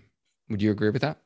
[0.49, 1.17] Would you agree with that?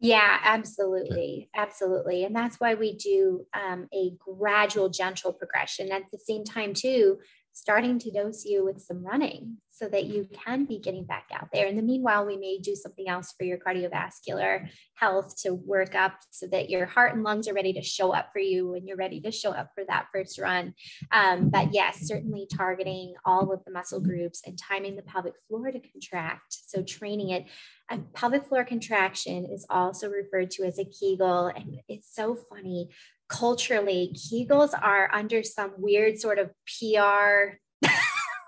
[0.00, 1.48] Yeah, absolutely.
[1.54, 2.24] Absolutely.
[2.24, 5.92] And that's why we do um, a gradual, gentle progression.
[5.92, 7.18] At the same time, too,
[7.54, 11.48] starting to dose you with some running so that you can be getting back out
[11.52, 11.66] there.
[11.66, 16.18] In the meanwhile, we may do something else for your cardiovascular health to work up
[16.30, 18.96] so that your heart and lungs are ready to show up for you when you're
[18.96, 20.74] ready to show up for that first run.
[21.10, 25.70] Um, but yes, certainly targeting all of the muscle groups and timing the pelvic floor
[25.70, 26.56] to contract.
[26.66, 27.46] So training it.
[27.90, 31.48] A pelvic floor contraction is also referred to as a Kegel.
[31.48, 32.90] And it's so funny
[33.28, 37.58] culturally, Kegels are under some weird sort of PR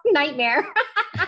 [0.07, 0.67] nightmare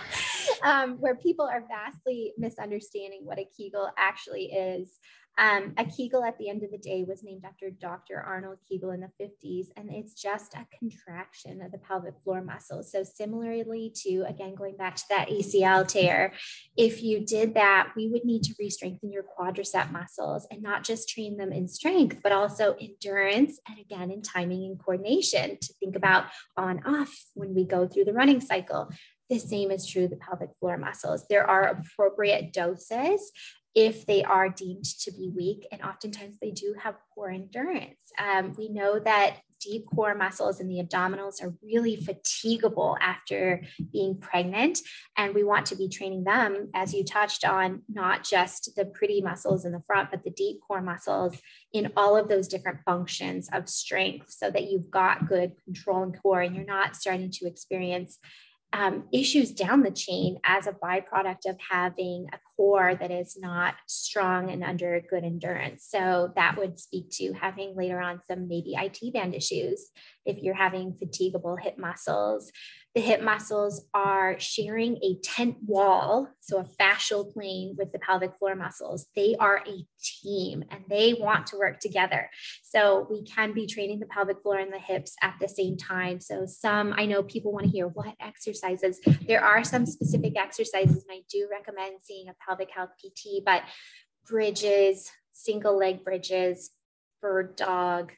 [0.63, 4.97] um, where people are vastly misunderstanding what a Kegel actually is.
[5.39, 8.21] Um, a Kegel at the end of the day was named after Dr.
[8.21, 12.83] Arnold Kegel in the 50s, and it's just a contraction of the pelvic floor muscle.
[12.83, 16.33] So, similarly to, again, going back to that ACL tear,
[16.75, 20.83] if you did that, we would need to re strengthen your quadricep muscles and not
[20.83, 25.73] just train them in strength, but also endurance and again in timing and coordination to
[25.79, 26.25] think about
[26.57, 28.91] on off when we go through the running cycle.
[29.29, 31.25] The same is true of the pelvic floor muscles.
[31.29, 33.31] There are appropriate doses
[33.79, 38.11] if they are deemed to be weak, and oftentimes they do have poor endurance.
[38.19, 43.61] Um, we know that deep core muscles in the abdominals are really fatigable after
[43.91, 44.79] being pregnant.
[45.17, 49.21] And we want to be training them, as you touched on, not just the pretty
[49.21, 51.37] muscles in the front, but the deep core muscles
[51.71, 56.21] in all of those different functions of strength so that you've got good control and
[56.21, 58.17] core and you're not starting to experience
[58.71, 63.75] um, issues down the chain as a byproduct of having a core that is not
[63.87, 65.87] strong and under good endurance.
[65.89, 69.89] So that would speak to having later on some maybe IT band issues
[70.25, 72.51] if you're having fatigable hip muscles,
[72.99, 78.37] the hip muscles are sharing a tent wall, so a fascial plane with the pelvic
[78.37, 79.05] floor muscles.
[79.15, 82.29] They are a team and they want to work together.
[82.61, 86.19] So we can be training the pelvic floor and the hips at the same time.
[86.19, 88.99] So some, I know people want to hear what exercises.
[89.25, 93.63] There are some specific exercises, and I do recommend seeing a pelvic health PT, but
[94.27, 96.71] bridges, single leg bridges,
[97.21, 98.11] bird dog,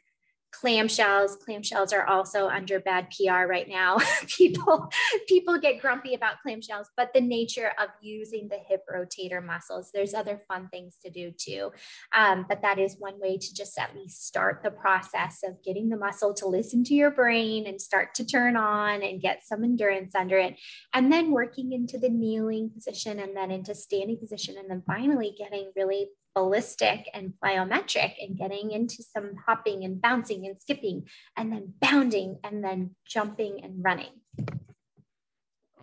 [0.51, 1.37] clamshells.
[1.47, 3.97] Clamshells are also under bad pr right now.
[4.27, 4.89] People
[5.27, 10.13] people get grumpy about clamshells but the nature of using the hip rotator muscles there's
[10.13, 11.71] other fun things to do too.
[12.15, 15.89] Um, but that is one way to just at least start the process of getting
[15.89, 19.63] the muscle to listen to your brain and start to turn on and get some
[19.63, 20.57] endurance under it.
[20.93, 25.35] And then working into the kneeling position and then into standing position and then finally
[25.37, 31.03] getting really ballistic and plyometric and getting into some hopping and bouncing and skipping
[31.37, 34.11] and then bounding and then jumping and running.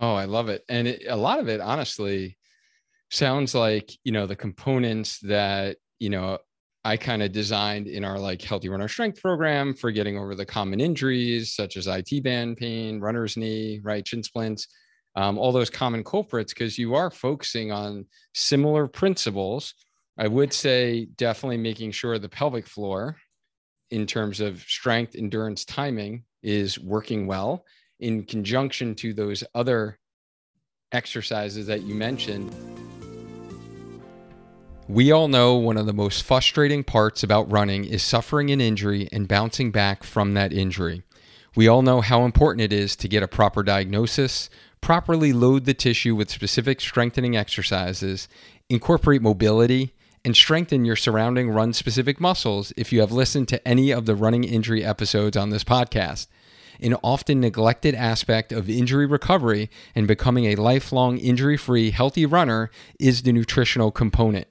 [0.00, 0.64] Oh, I love it.
[0.68, 2.36] And it, a lot of it, honestly,
[3.10, 6.38] sounds like, you know, the components that, you know,
[6.84, 10.46] I kind of designed in our like healthy runner strength program for getting over the
[10.46, 14.68] common injuries such as IT band pain, runner's knee, right, shin splints,
[15.16, 19.74] um, all those common culprits, because you are focusing on similar principles
[20.20, 23.16] I would say definitely making sure the pelvic floor,
[23.90, 27.64] in terms of strength, endurance, timing, is working well
[28.00, 29.98] in conjunction to those other
[30.90, 32.52] exercises that you mentioned.
[34.88, 39.08] We all know one of the most frustrating parts about running is suffering an injury
[39.12, 41.02] and bouncing back from that injury.
[41.54, 44.50] We all know how important it is to get a proper diagnosis,
[44.80, 48.28] properly load the tissue with specific strengthening exercises,
[48.68, 49.94] incorporate mobility,
[50.28, 54.14] and strengthen your surrounding run specific muscles if you have listened to any of the
[54.14, 56.26] running injury episodes on this podcast.
[56.80, 62.70] an often neglected aspect of injury recovery and becoming a lifelong injury free, healthy runner
[63.00, 64.46] is the nutritional component.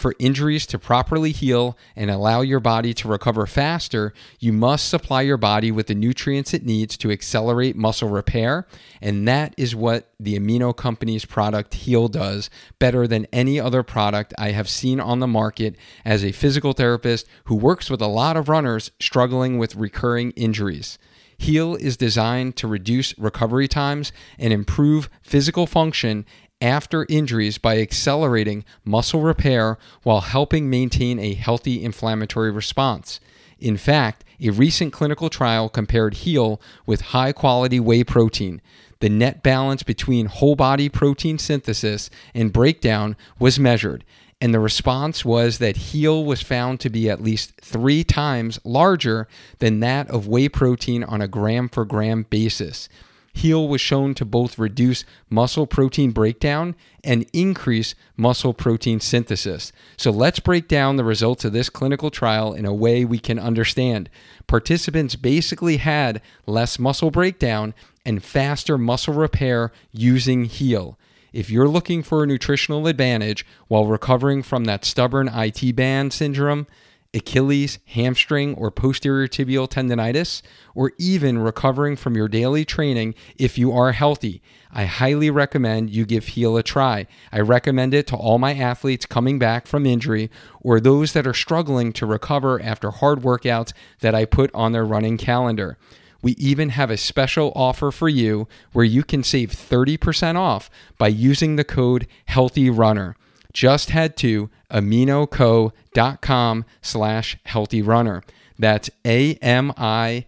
[0.00, 5.20] For injuries to properly heal and allow your body to recover faster, you must supply
[5.20, 8.66] your body with the nutrients it needs to accelerate muscle repair.
[9.02, 12.48] And that is what the Amino Company's product Heal does
[12.78, 17.26] better than any other product I have seen on the market as a physical therapist
[17.44, 20.96] who works with a lot of runners struggling with recurring injuries.
[21.36, 26.24] Heal is designed to reduce recovery times and improve physical function
[26.60, 33.20] after injuries by accelerating muscle repair while helping maintain a healthy inflammatory response.
[33.58, 38.60] In fact, a recent clinical trial compared HEAL with high quality whey protein.
[39.00, 44.04] The net balance between whole body protein synthesis and breakdown was measured,
[44.40, 49.28] and the response was that HEAL was found to be at least three times larger
[49.58, 52.88] than that of whey protein on a gram for gram basis.
[53.32, 56.74] Heal was shown to both reduce muscle protein breakdown
[57.04, 59.72] and increase muscle protein synthesis.
[59.96, 63.38] So let's break down the results of this clinical trial in a way we can
[63.38, 64.10] understand.
[64.46, 67.72] Participants basically had less muscle breakdown
[68.04, 70.98] and faster muscle repair using Heal.
[71.32, 76.66] If you're looking for a nutritional advantage while recovering from that stubborn IT band syndrome,
[77.12, 80.42] Achilles, hamstring, or posterior tibial tendonitis,
[80.76, 84.40] or even recovering from your daily training if you are healthy,
[84.70, 87.08] I highly recommend you give Heal a try.
[87.32, 90.30] I recommend it to all my athletes coming back from injury
[90.60, 94.84] or those that are struggling to recover after hard workouts that I put on their
[94.84, 95.78] running calendar.
[96.22, 101.08] We even have a special offer for you where you can save 30% off by
[101.08, 103.16] using the code HEALTHYRUNNER
[103.52, 108.22] just head to aminoco.com slash healthy runner.
[108.58, 110.26] That's A-M-I-N-O-C-O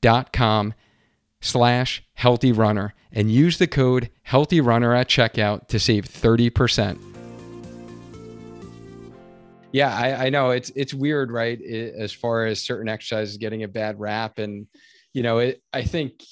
[0.00, 0.74] dot com
[1.40, 6.98] slash healthy runner and use the code healthy runner at checkout to save 30%.
[9.72, 11.60] Yeah, I, I know it's it's weird, right?
[11.60, 14.68] It, as far as certain exercises getting a bad rap, and
[15.12, 16.22] you know, it, I think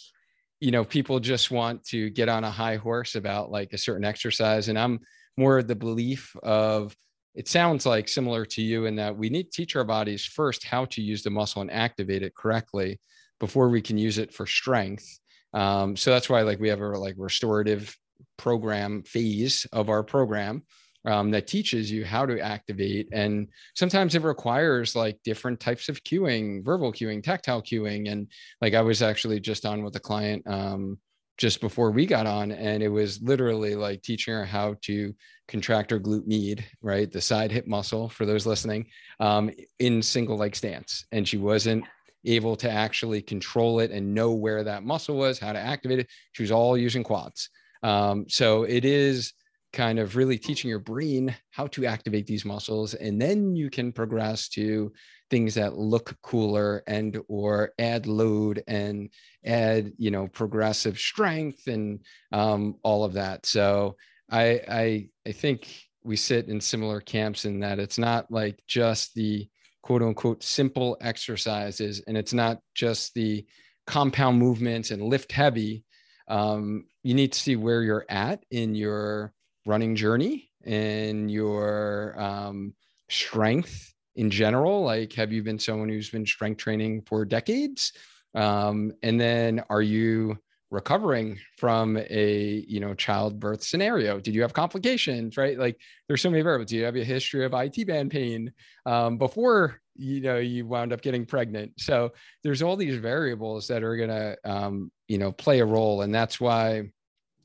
[0.63, 4.05] you know people just want to get on a high horse about like a certain
[4.05, 5.01] exercise and i'm
[5.37, 6.97] more of the belief of
[7.35, 10.65] it sounds like similar to you in that we need to teach our bodies first
[10.65, 13.01] how to use the muscle and activate it correctly
[13.41, 15.19] before we can use it for strength.
[15.53, 17.97] Um, so that's why like we have a like restorative
[18.39, 20.63] program phase of our program
[21.05, 23.09] um, that teaches you how to activate.
[23.13, 28.11] And sometimes it requires like different types of cueing, verbal cueing, tactile cueing.
[28.11, 28.29] And
[28.61, 30.99] like I was actually just on with a client um,
[31.39, 35.15] just before we got on, and it was literally like teaching her how to
[35.49, 37.11] contract her glute med, right?
[37.11, 38.87] The side hip muscle for those listening
[39.19, 41.07] um, in single leg stance.
[41.11, 41.85] And she wasn't
[42.25, 46.09] able to actually control it and know where that muscle was, how to activate it.
[46.33, 47.51] She was all using quads.
[47.83, 49.33] Um, so it is
[49.73, 53.91] kind of really teaching your brain how to activate these muscles and then you can
[53.91, 54.93] progress to
[55.33, 59.09] things that look cooler and or add load and
[59.47, 62.01] add you know progressive strength and
[62.33, 63.47] um, all of that.
[63.47, 63.97] So
[64.31, 65.69] I, I i think
[66.05, 69.49] we sit in similar camps in that it's not like just the
[69.83, 73.47] quote unquote simple exercises and it's not just the
[73.87, 75.83] compound movements and lift heavy.
[76.29, 79.33] Um, you need to see where you're at in your
[79.67, 82.75] running journey and your um,
[83.09, 84.83] strength in general?
[84.83, 87.93] Like, have you been someone who's been strength training for decades?
[88.35, 90.39] Um, and then are you
[90.73, 96.31] recovering from a you know childbirth scenario did you have complications right like there's so
[96.31, 98.51] many variables do you have a history of it band pain
[98.87, 102.11] um, before you know you wound up getting pregnant so
[102.43, 106.15] there's all these variables that are going to um, you know play a role and
[106.15, 106.83] that's why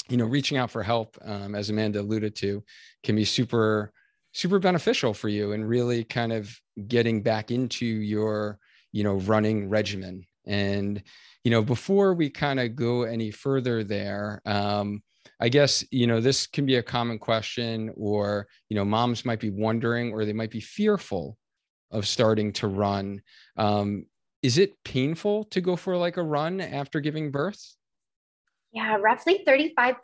[0.10, 2.64] you know reaching out for help um, as amanda alluded to
[3.04, 3.92] can be super
[4.34, 6.56] super beneficial for you and really kind of
[6.88, 8.60] getting back into your
[8.92, 10.24] you know running regimen.
[10.46, 11.02] And
[11.44, 15.02] you know before we kind of go any further there um,
[15.40, 19.40] i guess you know this can be a common question or you know moms might
[19.40, 21.38] be wondering or they might be fearful
[21.92, 23.22] of starting to run.
[23.56, 24.06] Um,
[24.44, 27.76] is it painful to go for like a run after giving birth
[28.78, 29.96] yeah, roughly 35%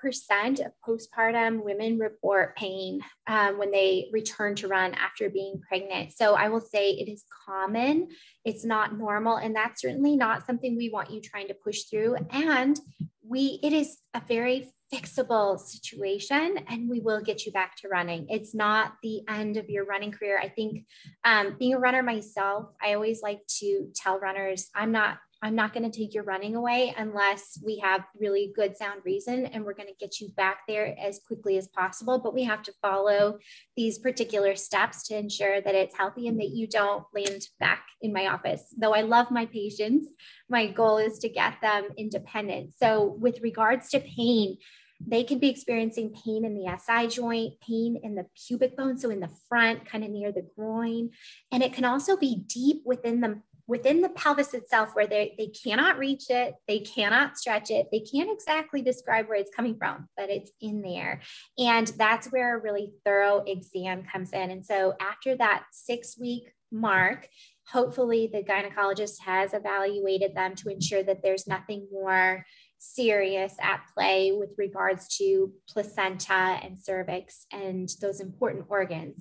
[0.65, 6.11] of postpartum women report pain um, when they return to run after being pregnant.
[6.13, 8.07] So I will say it is common,
[8.43, 12.15] it's not normal, and that's certainly not something we want you trying to push through.
[12.31, 12.79] And
[13.23, 18.25] we, it is a very fixable situation and we will get you back to running.
[18.29, 20.39] It's not the end of your running career.
[20.39, 20.85] I think
[21.23, 25.73] um, being a runner myself, I always like to tell runners, I'm not I'm not
[25.73, 29.73] going to take your running away unless we have really good sound reason and we're
[29.73, 32.17] going to get you back there as quickly as possible.
[32.17, 33.39] But we have to follow
[33.75, 38.13] these particular steps to ensure that it's healthy and that you don't land back in
[38.13, 38.73] my office.
[38.77, 40.07] Though I love my patients,
[40.49, 42.75] my goal is to get them independent.
[42.77, 44.57] So, with regards to pain,
[45.05, 49.09] they can be experiencing pain in the SI joint, pain in the pubic bone, so
[49.09, 51.09] in the front, kind of near the groin.
[51.51, 55.47] And it can also be deep within the within the pelvis itself where they, they
[55.47, 60.07] cannot reach it, they cannot stretch it, they can't exactly describe where it's coming from,
[60.17, 61.21] but it's in there.
[61.57, 64.51] And that's where a really thorough exam comes in.
[64.51, 67.27] And so after that six week mark,
[67.71, 72.45] hopefully the gynecologist has evaluated them to ensure that there's nothing more
[72.79, 79.15] serious at play with regards to placenta and cervix and those important organs.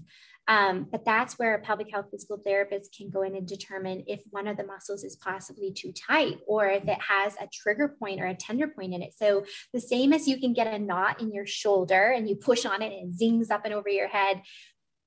[0.49, 4.23] Um, but that's where a pelvic health physical therapist can go in and determine if
[4.31, 8.21] one of the muscles is possibly too tight or if it has a trigger point
[8.21, 9.15] or a tender point in it.
[9.17, 12.67] So, the same as you can get a knot in your shoulder and you push
[12.67, 14.43] on it and it zings up and over your head,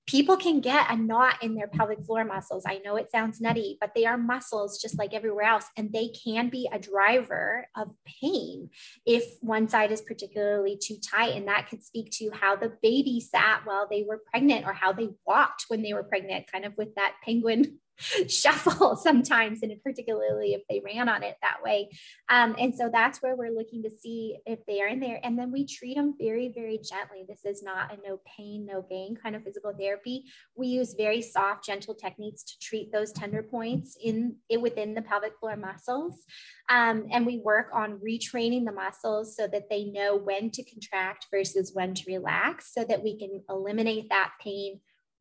[0.08, 2.64] people can get a knot in their pelvic floor muscles.
[2.68, 5.66] I know it sounds nutty, but they are muscles just like everywhere else.
[5.78, 7.90] And they can be a driver of
[8.22, 8.70] pain
[9.06, 11.36] if one side is particularly too tight.
[11.36, 14.94] And that could speak to how the baby sat while they were pregnant or how
[14.94, 17.80] they walked when they were pregnant, kind of with that penguin
[18.28, 21.90] shuffle sometimes, and particularly if they ran on it that way.
[22.30, 25.20] Um, and so that's where we're looking to see if they are in there.
[25.24, 27.26] And then we treat them very, very gently.
[27.28, 30.26] This is not a no pain, no gain kind of physical therapy.
[30.56, 35.02] We use very soft, gentle techniques to treat those tender points in, in within the
[35.02, 36.26] pelvic floor muscles.
[36.70, 41.28] Um, and we work on retraining the muscles so that they know when to contract
[41.32, 44.80] versus when to relax so that we can eliminate that pain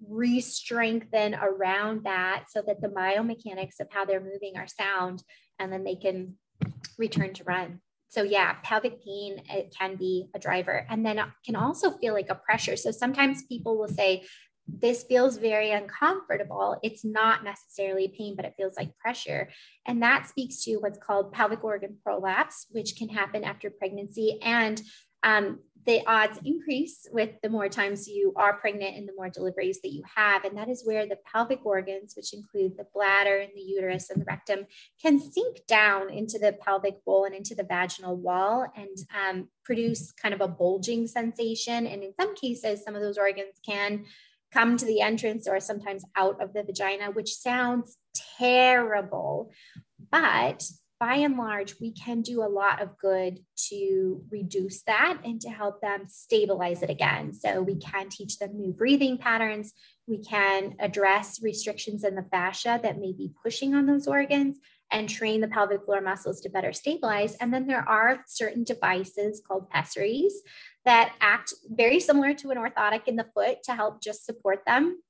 [0.08, 5.22] re-strengthen around that so that the biomechanics of how they're moving are sound
[5.58, 6.34] and then they can
[6.98, 7.80] return to run.
[8.08, 12.14] So yeah pelvic pain it can be a driver and then it can also feel
[12.14, 12.76] like a pressure.
[12.76, 14.24] So sometimes people will say
[14.66, 16.78] this feels very uncomfortable.
[16.82, 19.50] It's not necessarily pain but it feels like pressure.
[19.86, 24.38] And that speaks to what's called pelvic organ prolapse which can happen after pregnancy.
[24.42, 24.80] And
[25.24, 29.80] um, the odds increase with the more times you are pregnant and the more deliveries
[29.82, 30.44] that you have.
[30.44, 34.20] And that is where the pelvic organs, which include the bladder and the uterus and
[34.20, 34.66] the rectum,
[35.02, 40.12] can sink down into the pelvic bowl and into the vaginal wall and um, produce
[40.12, 41.86] kind of a bulging sensation.
[41.86, 44.04] And in some cases, some of those organs can
[44.52, 47.98] come to the entrance or sometimes out of the vagina, which sounds
[48.38, 49.50] terrible.
[50.10, 50.64] But
[51.04, 53.38] by and large, we can do a lot of good
[53.68, 57.30] to reduce that and to help them stabilize it again.
[57.34, 59.74] So we can teach them new breathing patterns.
[60.06, 64.56] We can address restrictions in the fascia that may be pushing on those organs
[64.90, 67.34] and train the pelvic floor muscles to better stabilize.
[67.34, 70.32] And then there are certain devices called pessaries
[70.86, 75.02] that act very similar to an orthotic in the foot to help just support them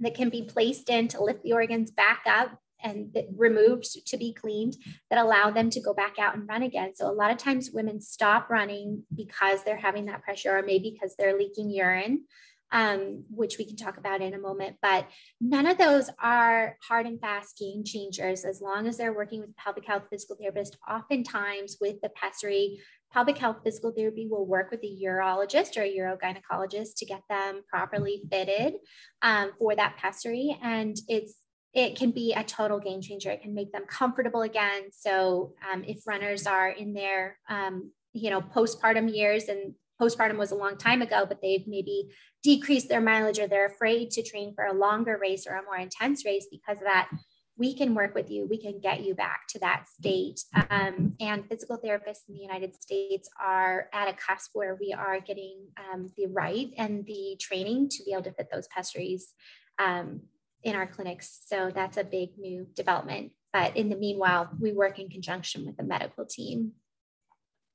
[0.00, 4.32] that can be placed in to lift the organs back up and removed to be
[4.32, 4.76] cleaned
[5.10, 6.94] that allow them to go back out and run again.
[6.94, 10.92] So a lot of times women stop running because they're having that pressure or maybe
[10.92, 12.24] because they're leaking urine.
[12.72, 15.06] Um, which we can talk about in a moment, but
[15.40, 19.56] none of those are hard and fast game changers as long as they're working with
[19.56, 20.76] pelvic health physical therapist.
[20.90, 22.80] Oftentimes, with the pessary,
[23.12, 27.62] pelvic health physical therapy will work with a urologist or a urogynecologist to get them
[27.70, 28.74] properly fitted
[29.22, 30.58] um, for that pessary.
[30.60, 31.36] And it's
[31.76, 33.30] it can be a total game changer.
[33.30, 34.84] It can make them comfortable again.
[34.92, 40.52] So um, if runners are in their, um, you know, postpartum years and postpartum was
[40.52, 42.08] a long time ago, but they've maybe
[42.42, 45.76] decreased their mileage or they're afraid to train for a longer race or a more
[45.76, 47.10] intense race because of that,
[47.58, 48.46] we can work with you.
[48.48, 50.40] We can get you back to that state.
[50.70, 55.20] Um, and physical therapists in the United States are at a cusp where we are
[55.20, 59.34] getting um, the right and the training to be able to fit those pessaries
[59.78, 60.22] um,
[60.62, 61.40] in our clinics.
[61.46, 63.32] So that's a big new development.
[63.52, 66.72] But in the meanwhile, we work in conjunction with the medical team.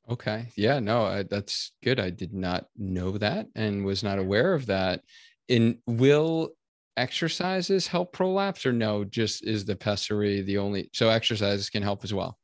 [0.10, 0.48] Okay.
[0.56, 2.00] Yeah, no, I, that's good.
[2.00, 5.02] I did not know that and was not aware of that.
[5.48, 6.52] In will
[6.98, 12.04] exercises help prolapse or no, just is the pessary the only so exercises can help
[12.04, 12.38] as well?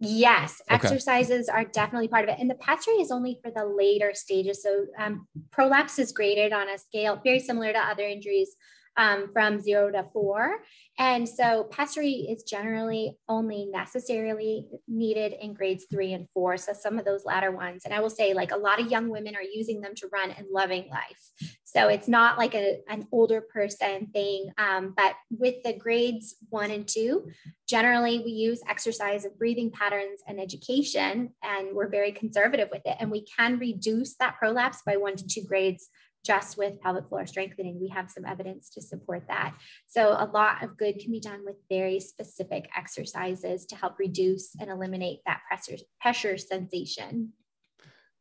[0.00, 0.74] Yes, okay.
[0.74, 2.36] exercises are definitely part of it.
[2.38, 4.62] And the pessary is only for the later stages.
[4.62, 8.54] So um, prolapse is graded on a scale very similar to other injuries
[8.96, 10.62] um, from zero to four.
[10.98, 16.56] And so pessary is generally only necessarily needed in grades three and four.
[16.56, 17.82] So some of those latter ones.
[17.84, 20.30] And I will say, like a lot of young women are using them to run
[20.30, 21.54] and loving life.
[21.64, 24.52] So it's not like a, an older person thing.
[24.58, 27.28] Um, but with the grades one and two,
[27.68, 32.96] generally we use exercise of breathing patterns and education, and we're very conservative with it.
[33.00, 35.88] And we can reduce that prolapse by one to two grades
[36.24, 37.78] just with pelvic floor strengthening.
[37.80, 39.54] We have some evidence to support that.
[39.86, 44.54] So, a lot of good can be done with very specific exercises to help reduce
[44.58, 47.32] and eliminate that pressure, pressure sensation.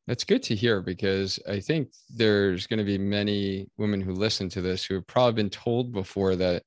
[0.06, 4.49] That's good to hear because I think there's going to be many women who listen
[4.49, 6.64] to this who have probably been told before that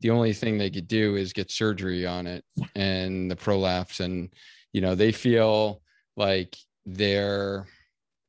[0.00, 4.00] the only thing they could do is get surgery on it and the prolapse.
[4.00, 4.30] And,
[4.72, 5.82] you know, they feel
[6.16, 7.66] like they're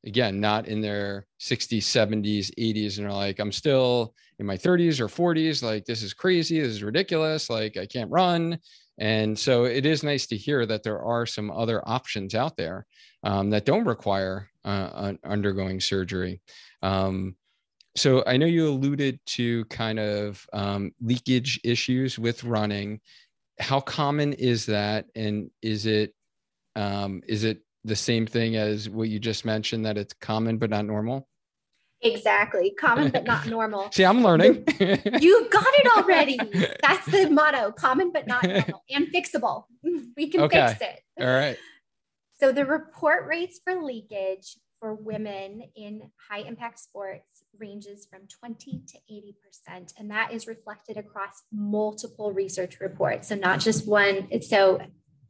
[0.04, 5.00] again not in their 60s 70s 80s and are like i'm still in my 30s
[5.00, 8.58] or 40s like this is crazy this is ridiculous like i can't run.
[8.98, 12.86] And so it is nice to hear that there are some other options out there
[13.24, 16.40] um, that don't require uh, undergoing surgery.
[16.82, 17.36] Um,
[17.94, 23.00] so i know you alluded to kind of um, leakage issues with running.
[23.58, 25.06] How common is that?
[25.14, 26.14] And is it
[26.74, 30.70] um, is it the same thing as what you just mentioned that it's common but
[30.70, 31.28] not normal?
[32.02, 32.74] Exactly.
[32.78, 33.90] Common but not normal.
[33.92, 34.64] See, I'm learning.
[35.20, 36.38] You've got it already.
[36.82, 39.64] That's the motto common but not normal and fixable.
[40.16, 40.68] We can okay.
[40.68, 41.00] fix it.
[41.20, 41.56] All right.
[42.40, 48.82] So, the report rates for leakage for women in high impact sports ranges from 20
[48.88, 48.98] to
[49.78, 49.92] 80%.
[49.96, 53.28] And that is reflected across multiple research reports.
[53.28, 54.28] So, not just one.
[54.42, 54.80] So,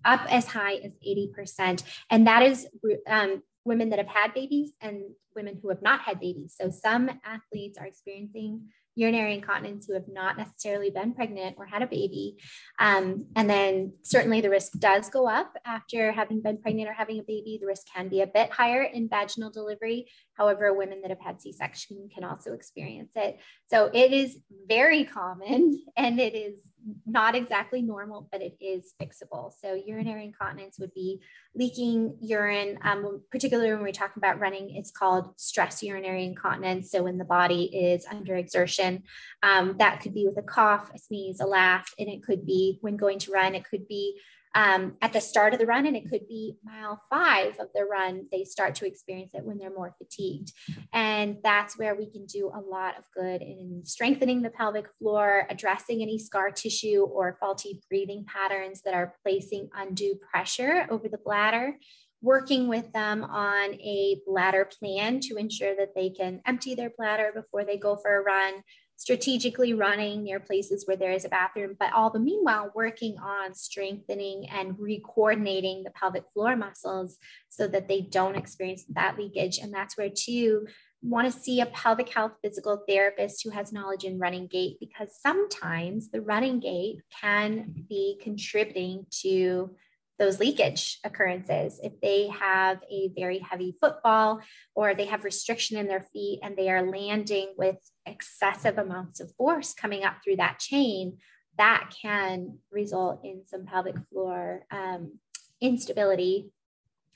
[0.05, 1.83] up as high as 80%.
[2.11, 2.67] And that is
[3.07, 5.03] um, women that have had babies and
[5.35, 6.55] women who have not had babies.
[6.59, 11.83] So some athletes are experiencing urinary incontinence who have not necessarily been pregnant or had
[11.83, 12.37] a baby.
[12.79, 17.19] Um, and then certainly the risk does go up after having been pregnant or having
[17.19, 17.59] a baby.
[17.61, 20.09] The risk can be a bit higher in vaginal delivery.
[20.35, 23.39] However, women that have had C section can also experience it.
[23.71, 24.39] So it is
[24.69, 26.72] very common and it is
[27.07, 29.53] not exactly normal, but it is fixable.
[29.61, 31.21] So urinary incontinence would be
[31.55, 36.91] leaking urine, um, particularly when we're talking about running, it's called stress urinary incontinence.
[36.91, 39.03] So when the body is under exertion,
[39.43, 42.79] um, that could be with a cough, a sneeze, a laugh, and it could be
[42.81, 44.19] when going to run, it could be
[44.55, 47.85] um, at the start of the run, and it could be mile five of the
[47.85, 50.53] run, they start to experience it when they're more fatigued.
[50.93, 55.47] And that's where we can do a lot of good in strengthening the pelvic floor,
[55.49, 61.19] addressing any scar tissue or faulty breathing patterns that are placing undue pressure over the
[61.19, 61.77] bladder
[62.23, 67.33] working with them on a bladder plan to ensure that they can empty their bladder
[67.35, 68.63] before they go for a run,
[69.03, 73.53] strategically running near places where there is a bathroom, but all the meanwhile working on
[73.53, 79.59] strengthening and re-coordinating the pelvic floor muscles so that they don't experience that leakage.
[79.59, 80.69] And that's where too
[81.03, 85.19] want to see a pelvic health physical therapist who has knowledge in running gait because
[85.21, 89.75] sometimes the running gait can be contributing to
[90.19, 91.81] those leakage occurrences.
[91.83, 94.41] If they have a very heavy footfall
[94.75, 99.33] or they have restriction in their feet and they are landing with excessive amounts of
[99.37, 101.19] force coming up through that chain,
[101.59, 105.19] that can result in some pelvic floor um,
[105.61, 106.51] instability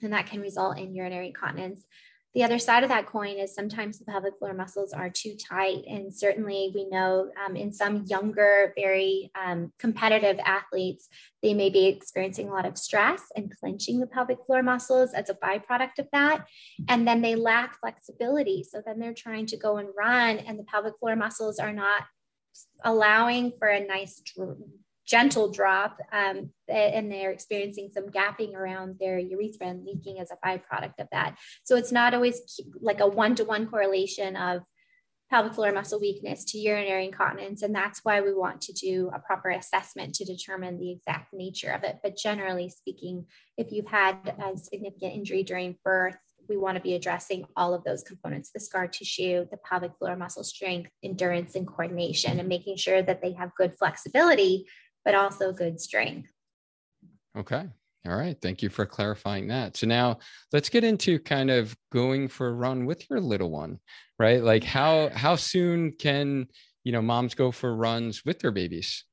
[0.03, 1.84] and that can result in urinary incontinence.
[2.37, 5.84] The other side of that coin is sometimes the pelvic floor muscles are too tight.
[5.89, 11.09] And certainly, we know um, in some younger, very um, competitive athletes,
[11.43, 15.30] they may be experiencing a lot of stress and clenching the pelvic floor muscles as
[15.30, 16.45] a byproduct of that.
[16.91, 18.62] And then they lack flexibility.
[18.70, 22.03] So then they're trying to go and run, and the pelvic floor muscles are not
[22.84, 24.20] allowing for a nice
[25.07, 30.46] gentle drop um, and they're experiencing some gapping around their urethra and leaking as a
[30.46, 31.36] byproduct of that.
[31.64, 34.62] So it's not always like a one to one correlation of
[35.30, 37.62] pelvic floor muscle weakness to urinary incontinence.
[37.62, 41.70] And that's why we want to do a proper assessment to determine the exact nature
[41.70, 41.98] of it.
[42.02, 43.26] But generally speaking,
[43.57, 46.16] if you've had a significant injury during birth,
[46.48, 50.14] we want to be addressing all of those components the scar tissue, the pelvic floor
[50.14, 54.66] muscle strength, endurance, and coordination, and making sure that they have good flexibility
[55.07, 56.28] but also good strength.
[57.38, 57.64] Okay.
[58.07, 58.36] All right.
[58.42, 59.76] Thank you for clarifying that.
[59.76, 60.18] So now
[60.52, 63.78] let's get into kind of going for a run with your little one,
[64.18, 64.42] right?
[64.42, 64.78] Like mm-hmm.
[64.78, 66.48] how how soon can,
[66.84, 69.04] you know, moms go for runs with their babies?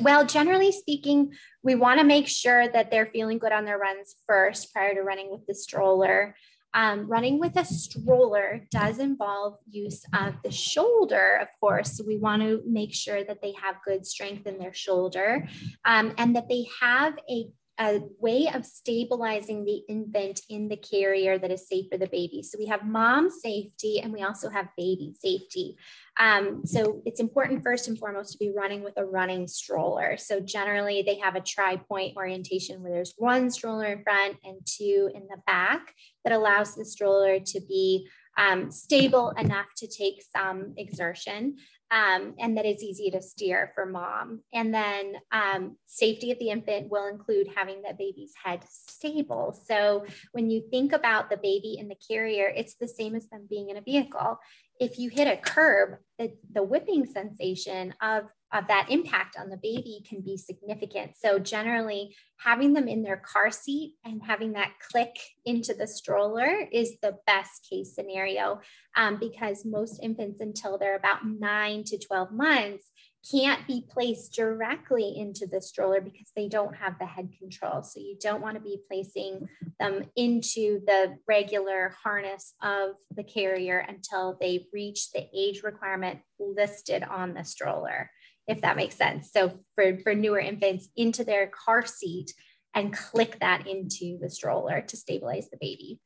[0.00, 1.32] Well, generally speaking,
[1.62, 5.00] we want to make sure that they're feeling good on their runs first prior to
[5.00, 6.36] running with the stroller.
[6.74, 11.96] Um, running with a stroller does involve use of the shoulder, of course.
[11.96, 15.48] So we want to make sure that they have good strength in their shoulder
[15.84, 17.46] um, and that they have a
[17.80, 22.42] a way of stabilizing the infant in the carrier that is safe for the baby.
[22.42, 25.76] So we have mom safety and we also have baby safety.
[26.18, 30.16] Um, so it's important first and foremost to be running with a running stroller.
[30.16, 35.10] So generally they have a tri-point orientation where there's one stroller in front and two
[35.14, 40.74] in the back that allows the stroller to be um, stable enough to take some
[40.76, 41.56] exertion
[41.90, 44.40] um, and that it's easy to steer for mom.
[44.52, 49.58] And then um, safety of the infant will include having the baby's head stable.
[49.66, 53.46] So when you think about the baby in the carrier, it's the same as them
[53.48, 54.38] being in a vehicle.
[54.78, 59.56] If you hit a curb, the, the whipping sensation of of that impact on the
[59.56, 61.12] baby can be significant.
[61.16, 66.66] So generally having them in their car seat and having that click into the stroller
[66.72, 68.60] is the best case scenario
[68.96, 72.90] um, because most infants until they're about nine to 12 months
[73.30, 77.82] can't be placed directly into the stroller because they don't have the head control.
[77.82, 83.84] So you don't want to be placing them into the regular harness of the carrier
[83.86, 88.10] until they reach the age requirement listed on the stroller
[88.48, 89.30] if that makes sense.
[89.30, 92.32] So for, for newer infants into their car seat
[92.74, 96.00] and click that into the stroller to stabilize the baby.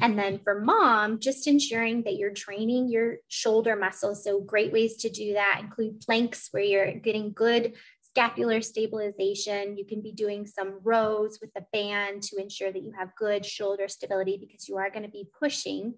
[0.00, 4.24] And then for mom, just ensuring that you're training your shoulder muscles.
[4.24, 9.76] So great ways to do that include planks where you're getting good scapular stabilization.
[9.76, 13.44] You can be doing some rows with a band to ensure that you have good
[13.44, 15.94] shoulder stability because you are going to be pushing.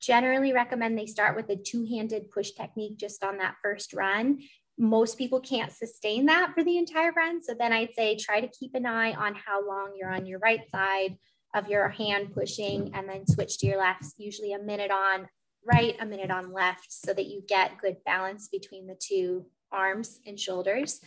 [0.00, 4.40] Generally recommend they start with a two-handed push technique just on that first run
[4.78, 7.42] most people can't sustain that for the entire run.
[7.42, 10.38] So then I'd say try to keep an eye on how long you're on your
[10.38, 11.16] right side
[11.54, 15.28] of your hand pushing and then switch to your left, usually a minute on
[15.64, 20.20] right, a minute on left, so that you get good balance between the two arms
[20.26, 21.00] and shoulders.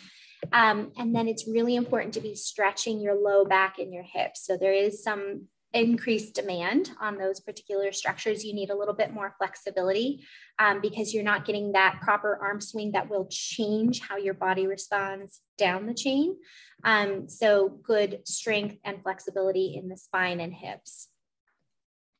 [0.52, 4.46] Um, and then it's really important to be stretching your low back and your hips.
[4.46, 9.14] So there is some increased demand on those particular structures, you need a little bit
[9.14, 10.26] more flexibility
[10.58, 14.66] um, because you're not getting that proper arm swing that will change how your body
[14.68, 16.36] responds down the chain.
[16.84, 21.10] Um, so, good strength and flexibility in the spine and hips.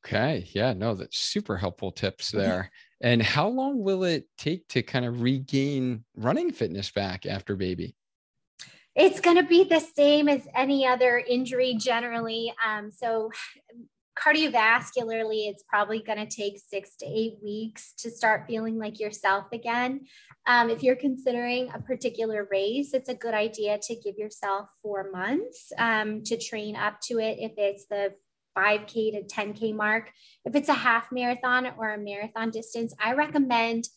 [0.04, 0.48] Okay.
[0.52, 0.72] Yeah.
[0.72, 2.70] No, that's super helpful tips there.
[3.00, 7.96] and how long will it take to kind of regain running fitness back after baby?
[9.00, 12.52] It's going to be the same as any other injury generally.
[12.66, 13.30] Um, so,
[14.18, 19.46] cardiovascularly, it's probably going to take six to eight weeks to start feeling like yourself
[19.54, 20.02] again.
[20.46, 25.10] Um, if you're considering a particular race, it's a good idea to give yourself four
[25.10, 27.38] months um, to train up to it.
[27.40, 28.12] If it's the
[28.58, 30.10] 5K to 10K mark,
[30.44, 33.88] if it's a half marathon or a marathon distance, I recommend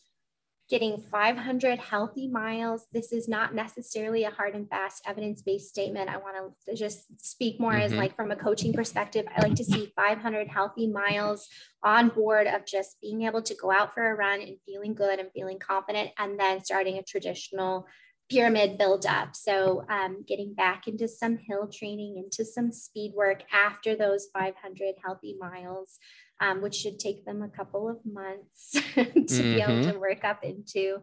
[0.73, 2.87] getting 500 healthy miles.
[2.91, 6.09] This is not necessarily a hard and fast evidence based statement.
[6.09, 7.83] I want to just speak more mm-hmm.
[7.83, 9.23] as like from a coaching perspective.
[9.37, 11.47] I like to see 500 healthy miles
[11.83, 15.19] on board of just being able to go out for a run and feeling good
[15.19, 17.85] and feeling confident, and then starting a traditional
[18.31, 19.35] pyramid build up.
[19.35, 24.95] So, um, getting back into some hill training, into some speed work after those 500
[25.05, 25.99] healthy miles
[26.43, 29.41] um, which should take them a couple of months to mm-hmm.
[29.41, 29.91] be able mm-hmm.
[29.91, 30.97] to work up into.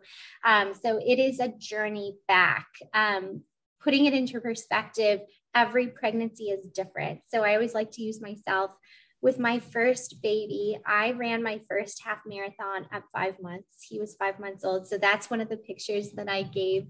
[0.45, 2.67] Um, so it is a journey back.
[2.93, 3.43] Um,
[3.83, 5.21] putting it into perspective,
[5.55, 7.21] every pregnancy is different.
[7.29, 8.73] So I always like to use myself.
[9.23, 13.87] With my first baby, I ran my first half marathon at five months.
[13.87, 14.87] He was five months old.
[14.89, 16.87] So that's one of the pictures that I gave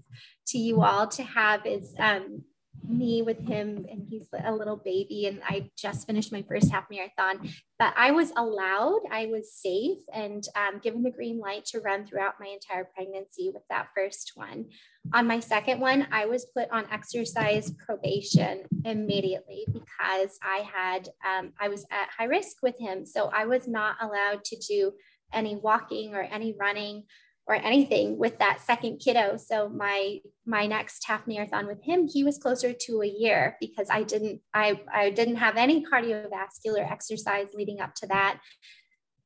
[0.47, 2.43] to you all to have is um,
[2.87, 6.85] me with him and he's a little baby and I just finished my first half
[6.89, 7.49] marathon.
[7.77, 12.05] But I was allowed I was safe and um, given the green light to run
[12.05, 14.65] throughout my entire pregnancy with that first one.
[15.13, 21.53] On my second one I was put on exercise probation immediately because I had um,
[21.59, 23.05] I was at high risk with him.
[23.05, 24.93] So I was not allowed to do
[25.33, 27.03] any walking or any running
[27.47, 29.37] or anything with that second kiddo.
[29.37, 33.87] So my my next half marathon with him, he was closer to a year because
[33.89, 38.39] I didn't I I didn't have any cardiovascular exercise leading up to that.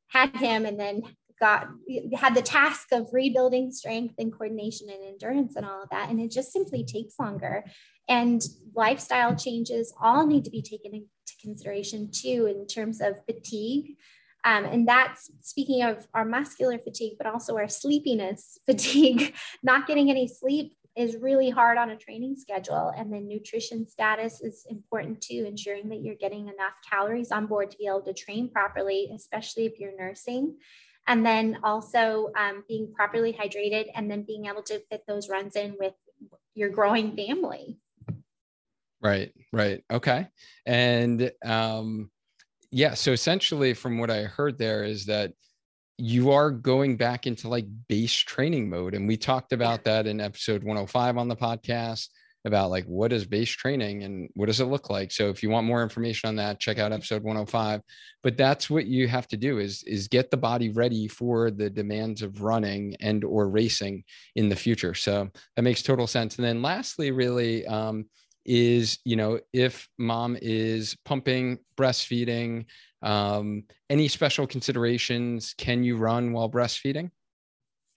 [0.07, 1.03] Had him and then
[1.39, 1.68] got
[2.16, 6.20] had the task of rebuilding strength and coordination and endurance and all of that and
[6.20, 7.63] it just simply takes longer
[8.07, 8.41] and
[8.74, 11.07] lifestyle changes all need to be taken into
[11.41, 13.97] consideration too in terms of fatigue
[14.46, 19.34] um, and that's speaking of our muscular fatigue, but also our sleepiness fatigue,
[19.64, 22.93] not getting any sleep is really hard on a training schedule.
[22.96, 27.72] And then nutrition status is important too, ensuring that you're getting enough calories on board
[27.72, 30.56] to be able to train properly, especially if you're nursing.
[31.08, 35.56] And then also um, being properly hydrated and then being able to fit those runs
[35.56, 35.93] in with
[36.54, 37.80] your growing family.
[39.02, 39.84] Right, right.
[39.91, 40.28] Okay.
[40.66, 42.10] And um,
[42.76, 45.32] yeah, so essentially, from what I heard there, is that
[45.97, 48.93] you are going back into like base training mode.
[48.93, 52.09] And we talked about that in episode 105 on the podcast
[52.43, 55.13] about like what is base training and what does it look like.
[55.13, 57.80] So if you want more information on that, check out episode 105.
[58.23, 61.69] But that's what you have to do is is get the body ready for the
[61.69, 64.03] demands of running and or racing
[64.36, 64.93] in the future.
[64.93, 66.36] So that makes total sense.
[66.36, 68.07] And then lastly, really um,
[68.46, 72.66] is you know if mom is pumping breastfeeding
[73.06, 75.54] um, any special considerations?
[75.58, 77.12] Can you run while breastfeeding?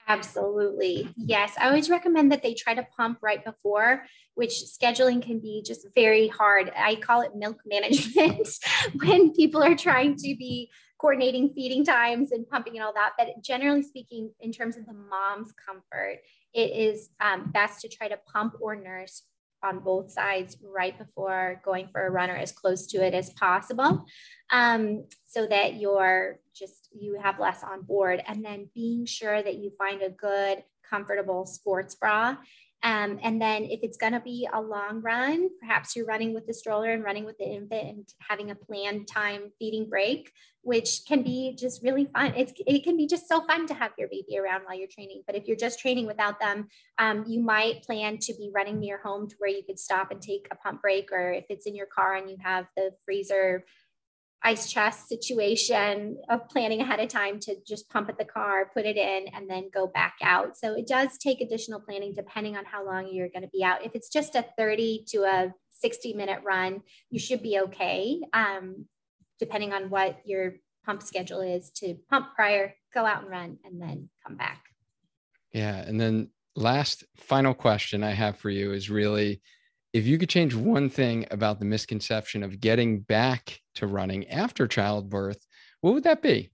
[0.06, 1.12] Absolutely.
[1.16, 1.54] Yes.
[1.58, 5.86] I always recommend that they try to pump right before, which scheduling can be just
[5.94, 6.72] very hard.
[6.74, 8.48] I call it milk management
[9.04, 13.12] when people are trying to be coordinating feeding times and pumping and all that.
[13.18, 16.20] But generally speaking, in terms of the mom's comfort,
[16.54, 19.22] it is um, best to try to pump or nurse
[19.62, 23.30] on both sides right before going for a run or as close to it as
[23.30, 24.04] possible.
[24.50, 28.22] Um, so that you're just you have less on board.
[28.26, 32.36] And then being sure that you find a good comfortable sports bra
[32.82, 36.46] um, and then if it's going to be a long run, perhaps you're running with
[36.46, 40.30] the stroller and running with the infant and having a planned time feeding break,
[40.62, 42.34] which can be just really fun.
[42.36, 45.22] It's, it can be just so fun to have your baby around while you're training.
[45.26, 46.68] But if you're just training without them,
[46.98, 50.22] um, you might plan to be running near home to where you could stop and
[50.22, 53.64] take a pump break, or if it's in your car and you have the freezer
[54.42, 58.86] ice chest situation of planning ahead of time to just pump at the car, put
[58.86, 60.56] it in, and then go back out.
[60.56, 63.84] So it does take additional planning depending on how long you're going to be out.
[63.84, 68.86] If it's just a 30 to a 60 minute run, you should be okay, um,
[69.38, 73.80] depending on what your pump schedule is to pump prior, go out and run, and
[73.80, 74.64] then come back.
[75.52, 75.76] Yeah.
[75.76, 79.42] And then last final question I have for you is really
[79.92, 84.66] if you could change one thing about the misconception of getting back to running after
[84.66, 85.44] childbirth,
[85.80, 86.50] what would that be?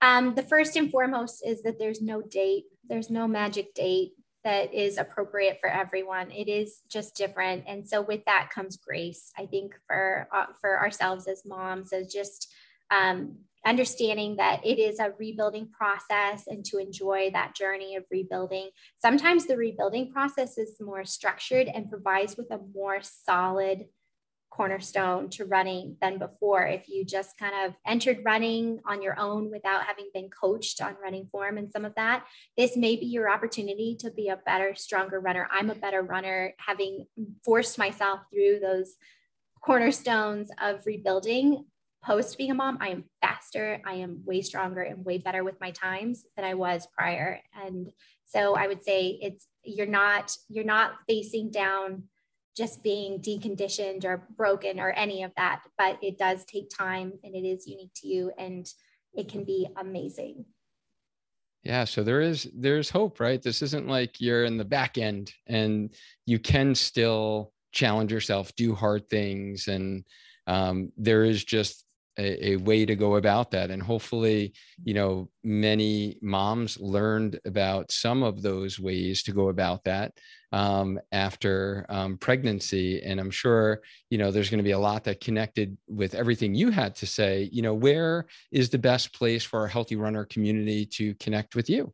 [0.00, 4.12] Um, the first and foremost is that there's no date, there's no magic date
[4.44, 6.30] that is appropriate for everyone.
[6.30, 9.32] It is just different, and so with that comes grace.
[9.38, 12.52] I think for uh, for ourselves as moms, as just
[12.94, 18.70] um, understanding that it is a rebuilding process and to enjoy that journey of rebuilding.
[19.00, 23.86] Sometimes the rebuilding process is more structured and provides with a more solid
[24.50, 26.64] cornerstone to running than before.
[26.64, 30.94] If you just kind of entered running on your own without having been coached on
[31.02, 32.24] running form and some of that,
[32.56, 35.48] this may be your opportunity to be a better, stronger runner.
[35.50, 37.06] I'm a better runner having
[37.44, 38.94] forced myself through those
[39.60, 41.64] cornerstones of rebuilding
[42.04, 45.60] post being a mom, I am faster, I am way stronger and way better with
[45.60, 47.40] my times than I was prior.
[47.64, 47.90] And
[48.24, 52.04] so I would say it's you're not you're not facing down
[52.56, 57.34] just being deconditioned or broken or any of that, but it does take time and
[57.34, 58.68] it is unique to you and
[59.14, 60.44] it can be amazing.
[61.62, 63.42] Yeah, so there is there's hope, right?
[63.42, 65.94] This isn't like you're in the back end and
[66.26, 70.04] you can still challenge yourself, do hard things and
[70.46, 71.83] um, there is just
[72.18, 73.70] a, a, way to go about that.
[73.70, 79.84] And hopefully you know many moms learned about some of those ways to go about
[79.84, 80.12] that
[80.52, 83.02] um, after um, pregnancy.
[83.02, 86.54] And i'm sure you know there's going to be a lot that connected with everything
[86.54, 87.48] you had to say.
[87.52, 91.68] You know where is the best place for our healthy runner community to connect with
[91.68, 91.92] you?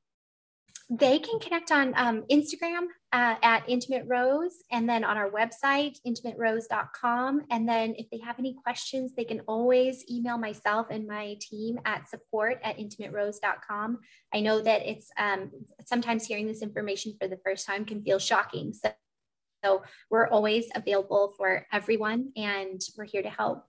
[0.90, 5.98] They can connect on um, Instagram uh, at Intimate Rose and then on our website,
[6.06, 7.42] intimaterose.com.
[7.50, 11.80] And then if they have any questions, they can always email myself and my team
[11.84, 13.98] at support at intimaterose.com.
[14.32, 15.50] I know that it's um,
[15.84, 18.72] sometimes hearing this information for the first time can feel shocking.
[18.72, 18.92] So,
[19.64, 23.64] so we're always available for everyone and we're here to help.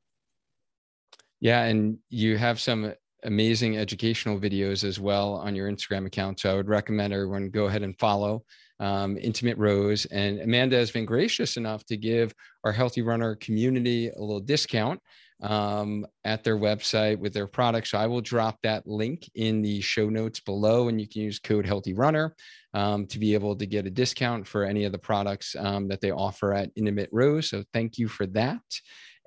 [1.39, 6.39] Yeah, and you have some amazing educational videos as well on your Instagram account.
[6.39, 8.43] So I would recommend everyone go ahead and follow
[8.81, 10.05] um, Intimate Rose.
[10.07, 12.33] And Amanda has been gracious enough to give
[12.65, 14.99] our Healthy Runner community a little discount
[15.41, 17.91] um, at their website with their products.
[17.91, 21.39] So I will drop that link in the show notes below, and you can use
[21.39, 22.35] code Healthy Runner
[22.73, 26.01] um, to be able to get a discount for any of the products um, that
[26.01, 27.49] they offer at Intimate Rose.
[27.49, 28.61] So thank you for that.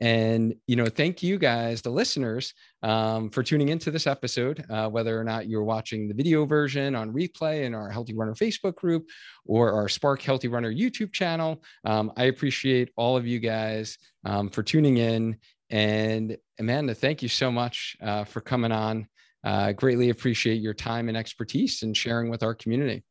[0.01, 4.89] And, you know, thank you guys, the listeners, um, for tuning into this episode, uh,
[4.89, 8.75] whether or not you're watching the video version on replay in our Healthy Runner Facebook
[8.75, 9.09] group
[9.47, 11.63] or our Spark Healthy Runner YouTube channel.
[11.85, 15.37] Um, I appreciate all of you guys um, for tuning in.
[15.71, 19.07] And Amanda, thank you so much uh, for coming on.
[19.45, 23.05] Uh, greatly appreciate your time and expertise and sharing with our community.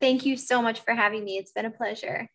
[0.00, 1.38] Thank you so much for having me.
[1.38, 2.28] It's been a pleasure.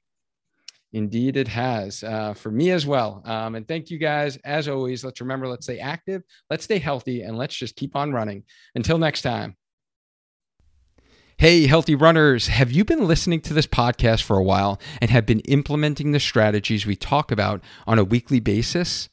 [0.94, 3.22] Indeed, it has uh, for me as well.
[3.26, 4.38] Um, and thank you guys.
[4.44, 8.12] As always, let's remember, let's stay active, let's stay healthy, and let's just keep on
[8.12, 8.44] running.
[8.76, 9.56] Until next time.
[11.38, 15.26] Hey, healthy runners, have you been listening to this podcast for a while and have
[15.26, 19.10] been implementing the strategies we talk about on a weekly basis?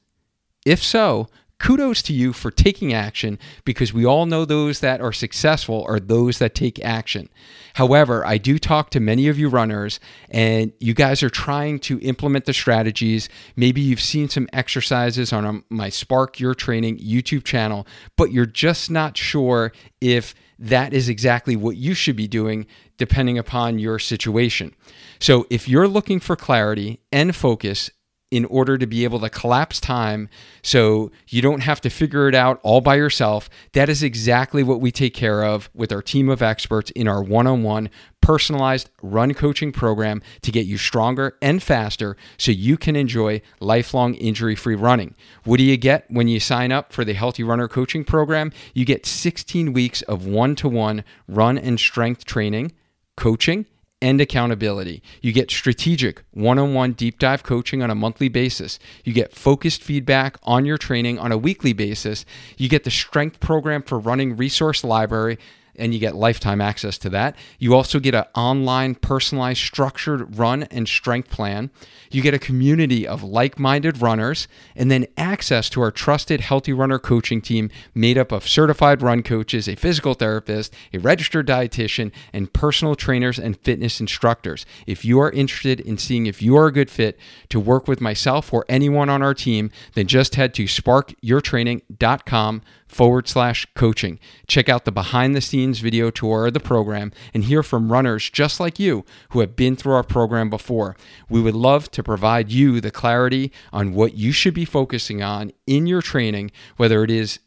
[0.67, 5.13] If so, kudos to you for taking action because we all know those that are
[5.13, 7.29] successful are those that take action.
[7.75, 10.01] However, I do talk to many of you runners
[10.31, 13.29] and you guys are trying to implement the strategies.
[13.57, 17.87] Maybe you've seen some exercises on um, my Spark Your Training YouTube channel,
[18.17, 23.39] but you're just not sure if that is exactly what you should be doing depending
[23.39, 24.75] upon your situation.
[25.21, 27.91] So, if you're looking for clarity and focus
[28.31, 30.29] in order to be able to collapse time
[30.63, 33.49] so you don't have to figure it out all by yourself.
[33.73, 37.23] That is exactly what we take care of with our team of experts in our
[37.23, 37.89] one on one
[38.21, 44.15] personalized run coaching program to get you stronger and faster so you can enjoy lifelong
[44.15, 45.15] injury free running.
[45.45, 48.53] What do you get when you sign up for the Healthy Runner Coaching Program?
[48.75, 52.73] You get 16 weeks of one to one run and strength training,
[53.17, 53.67] coaching
[54.01, 55.03] and accountability.
[55.21, 58.79] You get strategic one on one deep dive coaching on a monthly basis.
[59.05, 62.25] You get focused feedback on your training on a weekly basis.
[62.57, 65.39] You get the strength program for running resource library
[65.79, 67.37] and you get lifetime access to that.
[67.59, 71.71] You also get an online, personalized, structured run and strength plan.
[72.11, 76.73] You get a community of like minded runners, and then access to our trusted Healthy
[76.73, 82.13] Runner coaching team made up of certified run coaches, a physical therapist, a registered dietitian,
[82.33, 84.65] and personal trainers and fitness instructors.
[84.87, 87.19] If you are interested in seeing if you are a good fit
[87.51, 93.29] to work with myself or anyone on our team, then just head to sparkyourtraining.com forward
[93.29, 94.19] slash coaching.
[94.47, 98.29] Check out the behind the scenes video tour of the program and hear from runners
[98.31, 100.97] just like you who have been through our program before.
[101.29, 105.53] We would love to provide you the clarity on what you should be focusing on
[105.67, 107.39] in your training, whether it is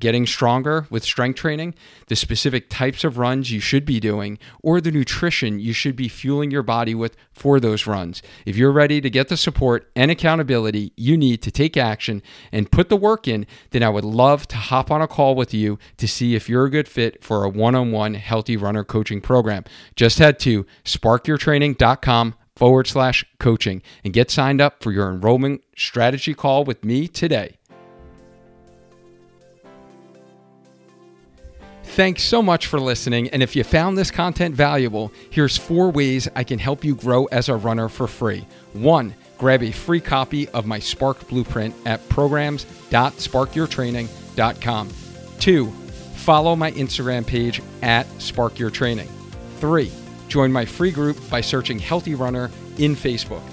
[0.00, 1.74] getting stronger with strength training,
[2.08, 6.08] the specific types of runs you should be doing, or the nutrition you should be
[6.08, 8.22] fueling your body with for those runs.
[8.44, 12.70] If you're ready to get the support and accountability you need to take action and
[12.70, 15.78] put the work in, then I would love to hop on a call with you
[15.98, 19.20] to see if you're a good fit for a one on one healthy runner coaching
[19.20, 19.64] program.
[19.94, 26.34] Just head to sparkyourtraining.com forward slash coaching and get signed up for your enrollment strategy
[26.34, 27.56] call with me today.
[31.92, 33.28] Thanks so much for listening.
[33.28, 37.26] And if you found this content valuable, here's four ways I can help you grow
[37.26, 38.46] as a runner for free.
[38.72, 44.88] One, grab a free copy of my Spark Blueprint at programs.sparkyourtraining.com.
[45.38, 49.10] Two, follow my Instagram page at sparkyourtraining.
[49.58, 49.92] Three,
[50.28, 53.46] join my free group by searching Healthy Runner in Facebook.